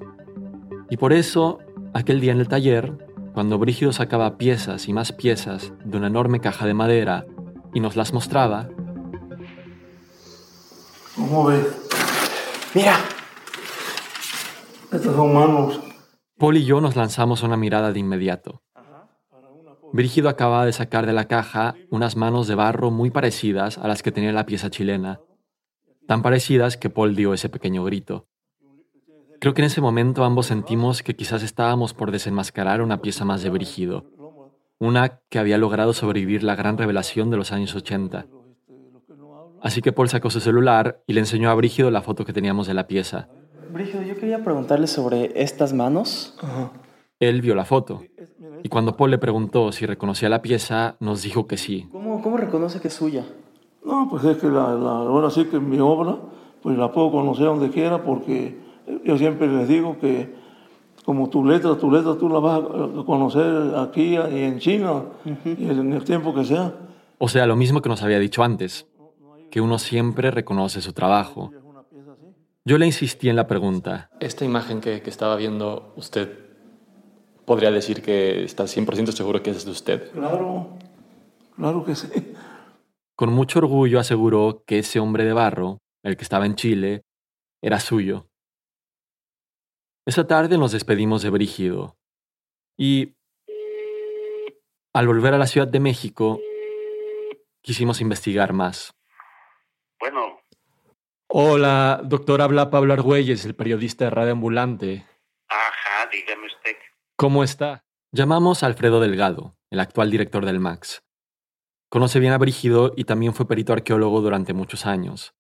[0.90, 1.60] Y por eso,
[1.94, 2.98] aquel día en el taller,
[3.36, 7.28] cuando Brígido sacaba piezas y más piezas de una enorme caja de madera
[7.76, 8.70] y nos las mostraba,
[11.16, 11.68] ¿Cómo ves?
[12.74, 12.98] Mira.
[14.92, 15.93] Estas son manos.
[16.38, 18.64] Paul y yo nos lanzamos una mirada de inmediato.
[19.94, 24.02] Brígido acababa de sacar de la caja unas manos de barro muy parecidas a las
[24.02, 25.22] que tenía la pieza chilena,
[26.08, 28.28] tan parecidas que Paul dio ese pequeño grito.
[29.40, 33.44] Creo que en ese momento ambos sentimos que quizás estábamos por desenmascarar una pieza más
[33.44, 34.06] de Brígido,
[34.80, 38.26] una que había logrado sobrevivir la gran revelación de los años 80.
[39.62, 42.68] Así que Paul sacó su celular y le enseñó a Brígido la foto que teníamos
[42.68, 43.30] de la pieza.
[43.74, 46.36] Brígido, yo quería preguntarle sobre estas manos.
[47.20, 48.02] Él vio la foto,
[48.64, 51.88] y cuando Paul le preguntó si reconocía la pieza, nos dijo que sí.
[51.92, 53.26] ¿Cómo, cómo reconoce que es suya?
[53.86, 56.18] No, pues es que la, la- ahora sí que mi obra,
[56.62, 58.58] pues la puedo conocer donde quiera porque
[59.06, 60.34] yo siempre les digo que
[61.06, 65.70] como tu letra, tu letra tú la vas a conocer aquí y en China y
[65.70, 66.74] en el tiempo que sea.
[67.18, 68.88] O sea, lo mismo que nos había dicho antes,
[69.52, 71.52] que uno siempre reconoce su trabajo.
[72.66, 74.10] Yo le insistí en la pregunta.
[74.22, 76.40] Esta imagen que, que estaba viendo, usted
[77.46, 80.12] podría decir que está 100% seguro que es de usted.
[80.14, 80.78] Claro,
[81.56, 82.08] claro que sí.
[83.16, 87.04] Con mucho orgullo aseguró que ese hombre de barro, el que estaba en Chile,
[87.62, 88.30] era suyo.
[90.06, 91.98] Esa tarde nos despedimos de Brígido.
[92.78, 93.16] Y
[94.94, 96.40] al volver a la Ciudad de México,
[97.62, 98.94] quisimos investigar más.
[100.00, 100.40] Bueno,
[101.36, 105.08] Hola, doctor, habla Pablo Argüelles, el periodista de Radio Ambulante.
[105.50, 106.76] ajá, dígame usted.
[107.16, 107.88] ¿Cómo está?
[108.12, 111.02] Llamamos a Alfredo Delgado, el actual director del MAX.
[111.90, 115.34] Conoce bien a Brígido y también fue perito arqueólogo durante muchos años.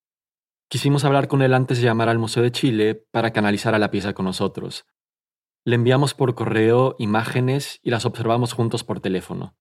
[0.68, 3.92] Quisimos hablar con él antes de llamar al Museo de Chile para que analizara la
[3.92, 4.88] pieza con nosotros.
[5.64, 9.56] Le enviamos por correo imágenes y las observamos juntos por teléfono.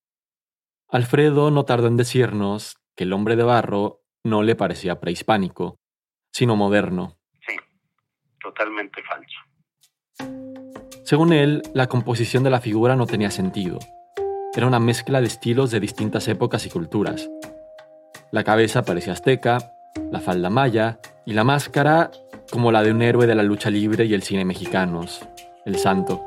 [0.89, 5.77] Alfredo no tardó en decirnos que el hombre de barro no le parecía prehispánico,
[6.33, 7.15] sino moderno.
[7.47, 7.55] Sí,
[8.41, 9.39] totalmente falso.
[11.03, 13.77] Según él, la composición de la figura no tenía sentido.
[14.55, 17.29] Era una mezcla de estilos de distintas épocas y culturas.
[18.31, 19.59] La cabeza parecía azteca,
[20.11, 22.09] la falda maya y la máscara
[22.51, 25.27] como la de un héroe de la lucha libre y el cine mexicanos,
[25.65, 26.23] el santo.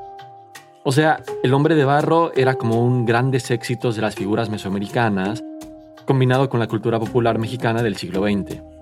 [0.85, 5.43] O sea, el hombre de barro era como un grandes éxitos de las figuras mesoamericanas,
[6.05, 8.76] combinado con la cultura popular mexicana del siglo XX.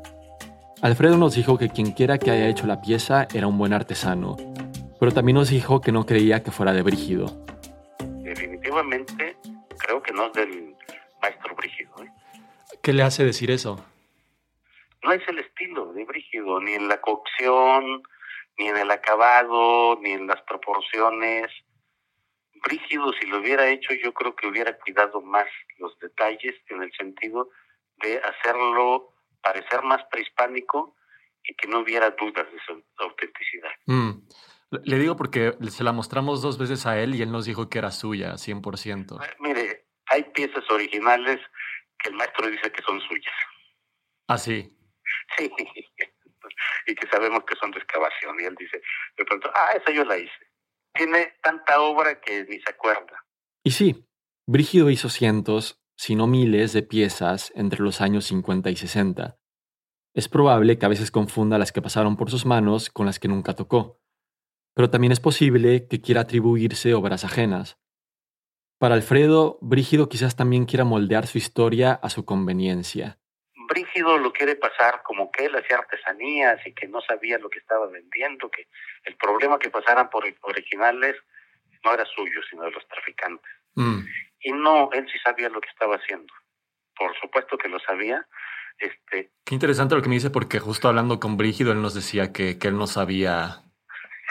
[0.85, 4.37] Alfredo nos dijo que quien quiera que haya hecho la pieza era un buen artesano,
[5.01, 7.25] pero también nos dijo que no creía que fuera de Brígido.
[8.23, 9.35] Definitivamente
[9.79, 10.77] creo que no es del
[11.23, 11.91] maestro Brígido.
[12.05, 12.11] ¿eh?
[12.83, 13.83] ¿Qué le hace decir eso?
[15.03, 18.03] No es el estilo de Brígido, ni en la cocción,
[18.59, 21.47] ni en el acabado, ni en las proporciones.
[22.63, 25.47] Brígido, si lo hubiera hecho, yo creo que hubiera cuidado más
[25.79, 27.49] los detalles en el sentido
[28.03, 29.14] de hacerlo
[29.45, 30.97] parecer más prehispánico
[31.43, 33.71] y que no hubiera dudas de su autenticidad.
[33.87, 34.27] Mm.
[34.83, 37.79] Le digo porque se la mostramos dos veces a él y él nos dijo que
[37.79, 39.21] era suya, 100%.
[39.39, 41.41] Mire, hay piezas originales
[41.99, 43.35] que el maestro dice que son suyas.
[44.29, 44.71] ¿Ah, sí?
[45.39, 45.51] Sí,
[46.87, 48.37] y que sabemos que son de excavación.
[48.41, 48.81] Y él dice,
[49.17, 50.53] de pronto, ah, esa yo la hice.
[50.93, 53.25] Tiene tanta obra que ni se acuerda.
[53.63, 54.07] Y sí,
[54.47, 59.39] Brígido hizo cientos, si no miles, de piezas entre los años 50 y 60.
[60.15, 63.29] Es probable que a veces confunda las que pasaron por sus manos con las que
[63.29, 64.01] nunca tocó,
[64.75, 67.79] pero también es posible que quiera atribuirse obras ajenas.
[68.79, 73.19] Para Alfredo, Brígido quizás también quiera moldear su historia a su conveniencia.
[73.69, 77.61] Brígido lo quiere pasar como que él hacía artesanías y que no sabía lo que
[77.61, 78.67] estaba vendiendo, que
[79.05, 81.17] el problema que pasaran por originales
[81.85, 83.51] no era suyo, sino de los traficantes.
[83.75, 84.01] Mm.
[84.45, 86.33] Y no, él sí sabía lo que estaba haciendo.
[86.97, 88.25] Por supuesto que lo sabía.
[88.79, 92.31] Este, Qué interesante lo que me dice, porque justo hablando con Brígido, él nos decía
[92.33, 93.63] que, que él no sabía.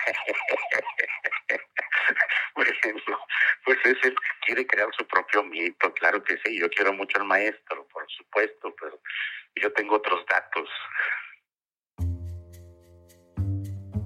[2.53, 3.17] por ejemplo,
[3.65, 7.25] pues es él quiere crear su propio mito, claro que sí, yo quiero mucho al
[7.25, 9.01] maestro, por supuesto, pero
[9.61, 10.69] yo tengo otros datos.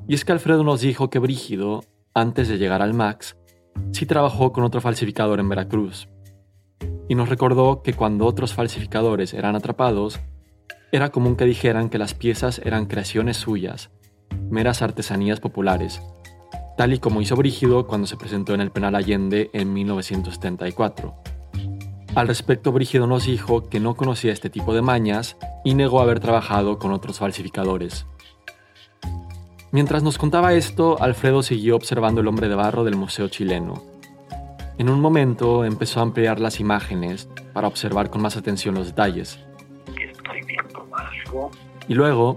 [0.08, 1.82] Y es que Alfredo nos dijo que Brígido,
[2.14, 3.36] antes de llegar al Max,
[3.92, 6.08] sí trabajó con otro falsificador en Veracruz.
[7.10, 10.20] Y nos recordó que cuando otros falsificadores eran atrapados,
[10.92, 13.90] era común que dijeran que las piezas eran creaciones suyas,
[14.50, 16.02] meras artesanías populares,
[16.78, 21.16] tal y como hizo Brígido cuando se presentó en el penal Allende en 1974.
[22.16, 26.20] Al respecto, Brígido nos dijo que no conocía este tipo de mañas y negó haber
[26.20, 28.08] trabajado con otros falsificadores.
[29.72, 33.84] Mientras nos contaba esto, Alfredo siguió observando el hombre de barro del Museo Chileno.
[34.78, 39.40] En un momento empezó a ampliar las imágenes para observar con más atención los detalles.
[40.00, 41.52] Estoy viendo algo.
[41.88, 42.36] Y luego,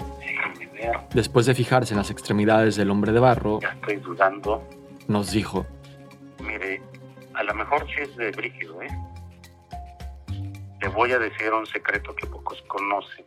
[0.72, 0.98] ver.
[1.14, 4.62] después de fijarse en las extremidades del hombre de barro, Ya estoy dudando.
[5.06, 5.66] nos dijo,
[6.42, 6.82] Mire,
[7.34, 8.88] a lo mejor sí es de Brígido, ¿eh?
[10.80, 13.26] Le voy a decir un secreto que pocos conocen.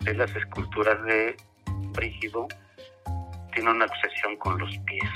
[0.00, 1.36] De las esculturas de
[1.98, 2.46] Brígido,
[3.52, 5.10] tiene una obsesión con los pies.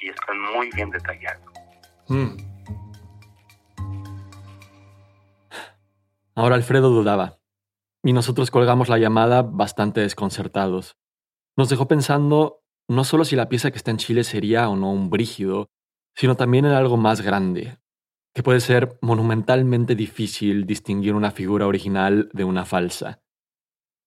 [0.00, 1.52] Y están muy bien detallados.
[2.08, 2.36] Mm.
[6.34, 7.38] Ahora Alfredo dudaba,
[8.02, 10.96] y nosotros colgamos la llamada bastante desconcertados.
[11.54, 14.90] Nos dejó pensando no solo si la pieza que está en Chile sería o no
[14.90, 15.68] un brígido,
[16.14, 17.78] sino también en algo más grande,
[18.34, 23.20] que puede ser monumentalmente difícil distinguir una figura original de una falsa.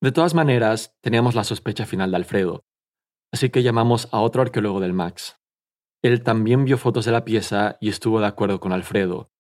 [0.04, 2.66] De todas maneras, teníamos la sospecha final de Alfredo,
[3.32, 5.40] así que llamamos a otro arqueólogo del Max.
[6.04, 9.32] Él también vio fotos de la pieza y estuvo de acuerdo con Alfredo.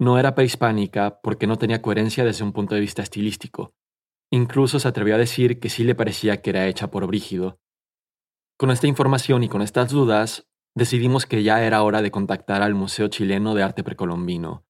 [0.00, 3.76] No era prehispánica porque no tenía coherencia desde un punto de vista estilístico.
[4.32, 7.60] Incluso se atrevió a decir que sí le parecía que era hecha por Brígido.
[8.58, 12.74] Con esta información y con estas dudas, decidimos que ya era hora de contactar al
[12.74, 14.66] Museo Chileno de Arte Precolombino.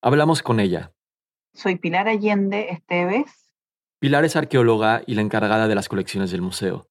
[0.00, 0.94] Hablamos con ella.
[1.52, 3.41] Soy Pilar Allende Esteves.
[4.02, 6.88] Pilar es arqueóloga y la encargada de las colecciones del museo.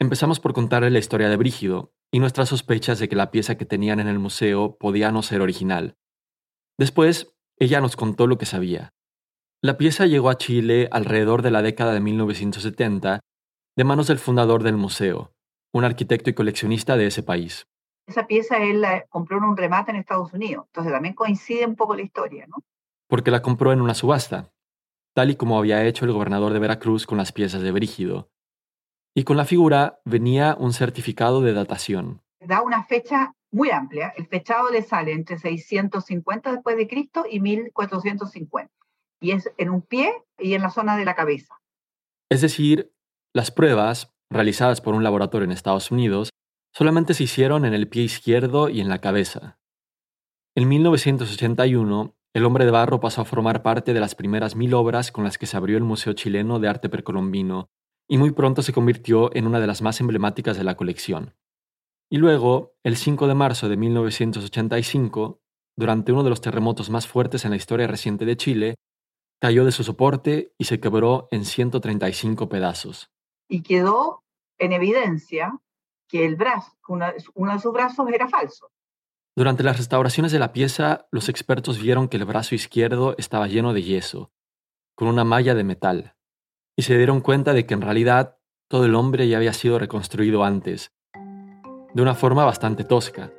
[0.00, 3.66] Empezamos por contarle la historia de Brígido y nuestras sospechas de que la pieza que
[3.66, 5.98] tenían en el museo podía no ser original.
[6.78, 8.94] Después, ella nos contó lo que sabía.
[9.60, 13.20] La pieza llegó a Chile alrededor de la década de 1970
[13.76, 15.34] de manos del fundador del museo,
[15.74, 17.66] un arquitecto y coleccionista de ese país.
[18.06, 21.76] Esa pieza él la compró en un remate en Estados Unidos, entonces también coincide un
[21.76, 22.64] poco la historia, ¿no?
[23.08, 24.52] porque la compró en una subasta,
[25.18, 28.30] tal y como había hecho el gobernador de Veracruz con las piezas de Brígido.
[29.16, 32.22] Y con la figura venía un certificado de datación.
[32.38, 34.14] Da una fecha muy amplia.
[34.16, 38.72] El fechado le sale entre 650 después de Cristo y 1450.
[39.20, 41.52] Y es en un pie y en la zona de la cabeza.
[42.30, 42.92] Es decir,
[43.34, 46.30] las pruebas, realizadas por un laboratorio en Estados Unidos,
[46.72, 49.58] solamente se hicieron en el pie izquierdo y en la cabeza.
[50.56, 55.10] En 1981, el hombre de barro pasó a formar parte de las primeras mil obras
[55.10, 57.68] con las que se abrió el Museo Chileno de Arte Precolombino,
[58.08, 61.34] y muy pronto se convirtió en una de las más emblemáticas de la colección.
[62.08, 65.40] Y luego, el 5 de marzo de 1985,
[65.76, 68.76] durante uno de los terremotos más fuertes en la historia reciente de Chile,
[69.40, 73.10] cayó de su soporte y se quebró en 135 pedazos.
[73.48, 74.22] Y quedó
[74.58, 75.58] en evidencia
[76.06, 78.70] que el brazo, uno de sus brazos era falso.
[79.38, 83.72] Durante las restauraciones de la pieza, los expertos vieron que el brazo izquierdo estaba lleno
[83.72, 84.32] de yeso,
[84.96, 86.16] con una malla de metal,
[86.76, 90.42] y se dieron cuenta de que en realidad todo el hombre ya había sido reconstruido
[90.42, 90.92] antes,
[91.94, 93.30] de una forma bastante tosca,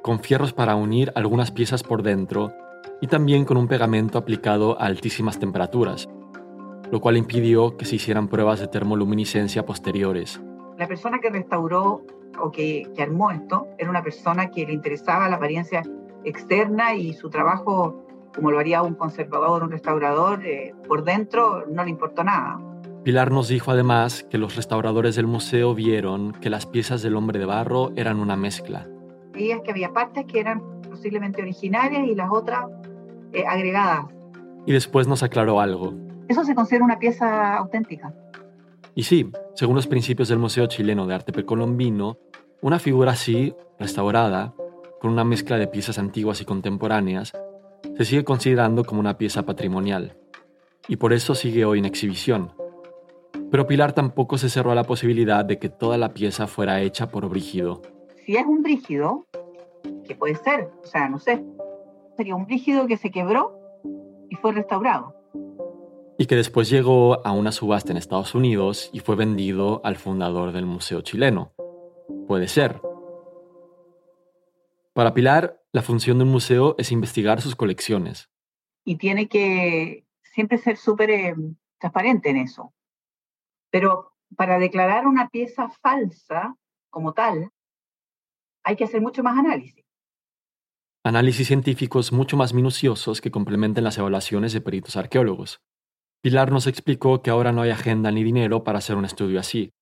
[0.00, 2.54] con fierros para unir algunas piezas por dentro
[3.00, 6.08] y también con un pegamento aplicado a altísimas temperaturas,
[6.92, 10.40] lo cual impidió que se hicieran pruebas de termoluminiscencia posteriores.
[10.76, 12.04] La persona que restauró
[12.40, 15.82] o que, armó esto era una persona que le interesaba la apariencia
[16.24, 21.84] externa y su trabajo, como lo haría un conservador, un restaurador, eh, por dentro no
[21.84, 22.60] le importó nada.
[23.04, 27.38] Pilar nos dijo además que los restauradores del museo vieron que las piezas del hombre
[27.38, 28.86] de barro eran una mezcla.
[29.32, 32.66] Veías que había partes que eran posiblemente originarias y las otras
[33.32, 34.06] eh, agregadas.
[34.66, 35.94] Y después nos aclaró algo.
[36.28, 38.12] Eso se considera una pieza auténtica.
[38.98, 42.18] Y sí, según los principios del Museo Chileno de Arte Precolombino,
[42.62, 44.56] una figura así, restaurada,
[45.00, 47.32] con una mezcla de piezas antiguas y contemporáneas,
[47.96, 50.16] se sigue considerando como una pieza patrimonial.
[50.88, 52.50] Y por eso sigue hoy en exhibición,
[53.52, 57.08] pero Pilar tampoco se cerró a la posibilidad de que toda la pieza fuera hecha
[57.08, 57.82] por Brígido.
[58.26, 59.28] Si es un Brígido,
[60.08, 61.44] que puede ser, o sea, no sé,
[62.16, 63.60] sería un Brígido que se quebró
[64.28, 65.17] y fue restaurado.
[66.18, 70.52] Y que después llegó a una subasta en Estados Unidos y fue vendido al fundador
[70.52, 71.52] del Museo Chileno.
[72.26, 72.80] Puede ser.
[74.92, 78.28] Para Pilar, la función de un museo es investigar sus colecciones.
[78.84, 81.36] Y tiene que siempre ser súper eh,
[81.78, 82.74] transparente en eso.
[83.70, 86.56] Pero para declarar una pieza falsa
[86.90, 87.52] como tal,
[88.64, 89.84] hay que hacer mucho más análisis.
[91.04, 95.62] Análisis científicos mucho más minuciosos que complementen las evaluaciones de peritos arqueólogos.
[96.20, 99.72] Pilar nos explicó que ahora no hay agenda ni dinero para hacer un estudio así.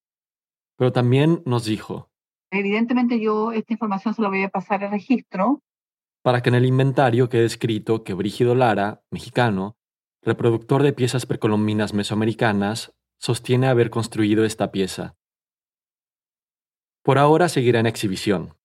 [0.77, 2.11] Pero también nos dijo,
[2.51, 5.63] Evidentemente yo esta información se la voy a pasar al registro.
[6.23, 9.77] Para que en el inventario quede escrito que Brígido Lara, mexicano,
[10.23, 15.17] reproductor de piezas precolombinas mesoamericanas, sostiene haber construido esta pieza.
[17.03, 18.57] Por ahora seguirá en exhibición.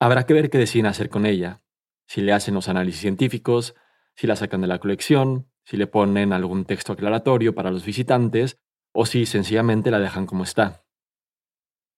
[0.00, 1.62] Habrá que ver qué deciden hacer con ella,
[2.06, 3.76] si le hacen los análisis científicos,
[4.16, 8.58] si la sacan de la colección, si le ponen algún texto aclaratorio para los visitantes
[8.92, 10.82] o si sencillamente la dejan como está.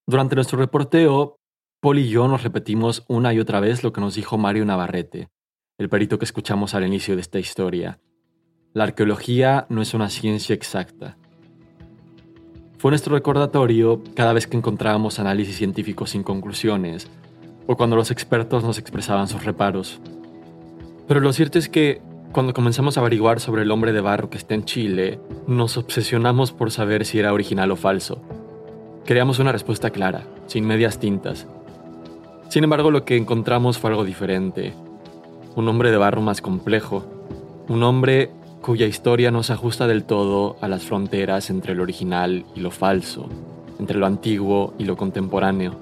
[0.07, 1.39] Durante nuestro reporteo,
[1.81, 5.31] Paul y yo nos repetimos una y otra vez lo que nos dijo Mario Navarrete,
[5.79, 7.99] el perito que escuchamos al inicio de esta historia.
[8.75, 11.17] La arqueología no es una ciencia exacta.
[12.77, 17.11] Fue nuestro recordatorio cada vez que encontrábamos análisis científicos sin conclusiones,
[17.67, 19.99] o cuando los expertos nos expresaban sus reparos.
[21.09, 22.03] Pero lo cierto es que,
[22.33, 26.51] cuando comenzamos a averiguar sobre el hombre de barro que está en Chile, nos obsesionamos
[26.51, 28.21] por saber si era original o falso.
[29.05, 31.47] Queríamos una respuesta clara, sin medias tintas.
[32.49, 34.73] Sin embargo, lo que encontramos fue algo diferente.
[35.57, 37.05] Un hombre de barro más complejo.
[37.69, 38.31] Un hombre
[38.63, 42.71] cuya historia no se ajusta del todo a las fronteras entre lo original y lo
[42.71, 43.29] falso,
[43.79, 45.77] entre lo antiguo y lo contemporáneo.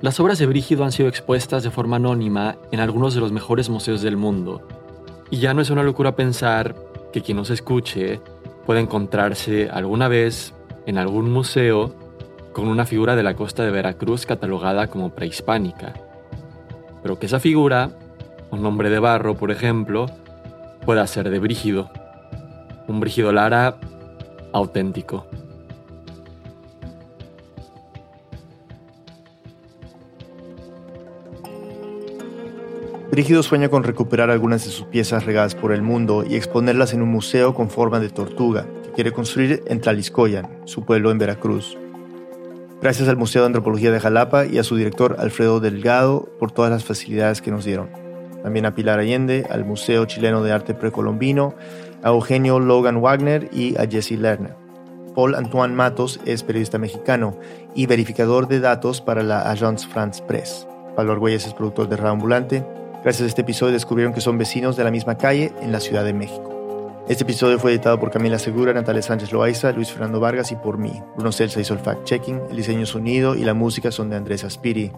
[0.00, 3.68] Las obras de Brígido han sido expuestas de forma anónima en algunos de los mejores
[3.68, 4.62] museos del mundo,
[5.30, 6.74] y ya no es una locura pensar
[7.12, 8.20] que quien nos escuche
[8.66, 10.54] puede encontrarse alguna vez
[10.86, 11.94] en algún museo
[12.52, 15.94] con una figura de la costa de Veracruz catalogada como prehispánica.
[17.02, 17.90] Pero que esa figura,
[18.50, 20.06] un hombre de barro por ejemplo,
[20.84, 21.90] pueda ser de Brígido.
[22.88, 23.76] Un Brígido Lara
[24.52, 25.26] auténtico.
[33.10, 37.02] Brígido sueña con recuperar algunas de sus piezas regadas por el mundo y exponerlas en
[37.02, 41.76] un museo con forma de tortuga que quiere construir en Tlaliscoyan, su pueblo en Veracruz.
[42.80, 46.70] Gracias al Museo de Antropología de Jalapa y a su director Alfredo Delgado por todas
[46.70, 48.00] las facilidades que nos dieron
[48.42, 51.54] también a Pilar Allende, al Museo Chileno de Arte Precolombino,
[52.02, 54.56] a Eugenio Logan Wagner y a Jesse Lerner.
[55.14, 57.36] Paul Antoine Matos es periodista mexicano
[57.74, 60.66] y verificador de datos para la Agence France Presse.
[60.96, 62.64] Pablo Argüelles es productor de Radio Ambulante.
[63.02, 66.04] Gracias a este episodio descubrieron que son vecinos de la misma calle en la Ciudad
[66.04, 67.04] de México.
[67.08, 70.76] Este episodio fue editado por Camila Segura, Natalia Sánchez Loaiza, Luis Fernando Vargas y por
[70.76, 70.92] mí.
[71.14, 74.92] Bruno Celsa hizo el fact-checking, el diseño sonido y la música son de Andrés Aspiri.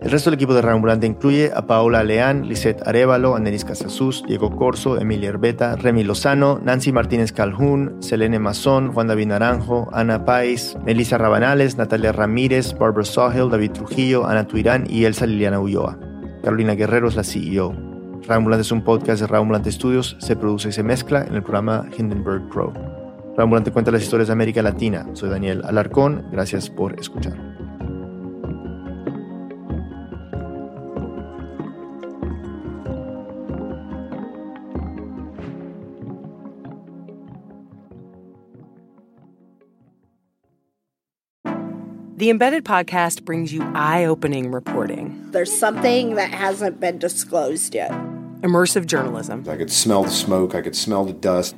[0.00, 4.56] El resto del equipo de Ambulante incluye a Paola Leán, Lisette Arevalo, Anelis Casasus, Diego
[4.56, 10.74] Corso, Emilia Herbeta, Remy Lozano, Nancy Martínez Calhoun, Selene Mazón, Juan David Naranjo, Ana Pais,
[10.86, 15.98] Melissa Rabanales, Natalia Ramírez, Barbara Sahel, David Trujillo, Ana Tuirán y Elsa Liliana Ulloa.
[16.42, 17.74] Carolina Guerrero es la CEO.
[18.26, 21.84] Ambulante es un podcast de Ambulante Studios, se produce y se mezcla en el programa
[21.96, 22.72] Hindenburg Pro.
[23.36, 25.06] Ambulante cuenta las historias de América Latina.
[25.12, 27.49] Soy Daniel Alarcón, gracias por escuchar.
[42.20, 47.92] The Embedded podcast brings you eye opening reporting, There's something that hasn't been disclosed yet.
[48.42, 51.56] immersive journalism, I could smell the smoke, I could smell the dust.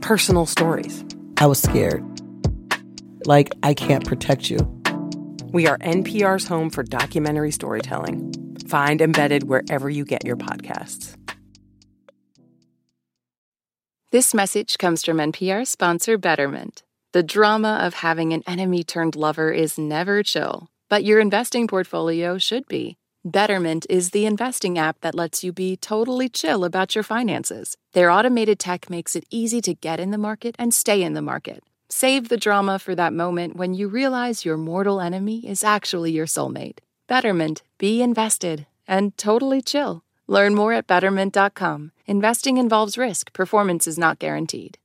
[0.00, 1.04] personal stories.
[1.36, 2.02] I was scared.
[3.26, 4.56] Like, I can't protect you.
[5.52, 8.32] We are NPR's home for documentary storytelling.
[8.66, 11.14] Find Embedded wherever you get your podcasts.
[14.12, 16.82] This message comes from NPR sponsor Betterment.
[17.14, 22.38] The drama of having an enemy turned lover is never chill, but your investing portfolio
[22.38, 22.98] should be.
[23.24, 27.76] Betterment is the investing app that lets you be totally chill about your finances.
[27.92, 31.22] Their automated tech makes it easy to get in the market and stay in the
[31.22, 31.62] market.
[31.88, 36.26] Save the drama for that moment when you realize your mortal enemy is actually your
[36.26, 36.78] soulmate.
[37.06, 40.02] Betterment, be invested and totally chill.
[40.26, 41.92] Learn more at betterment.com.
[42.06, 44.78] Investing involves risk, performance is not guaranteed.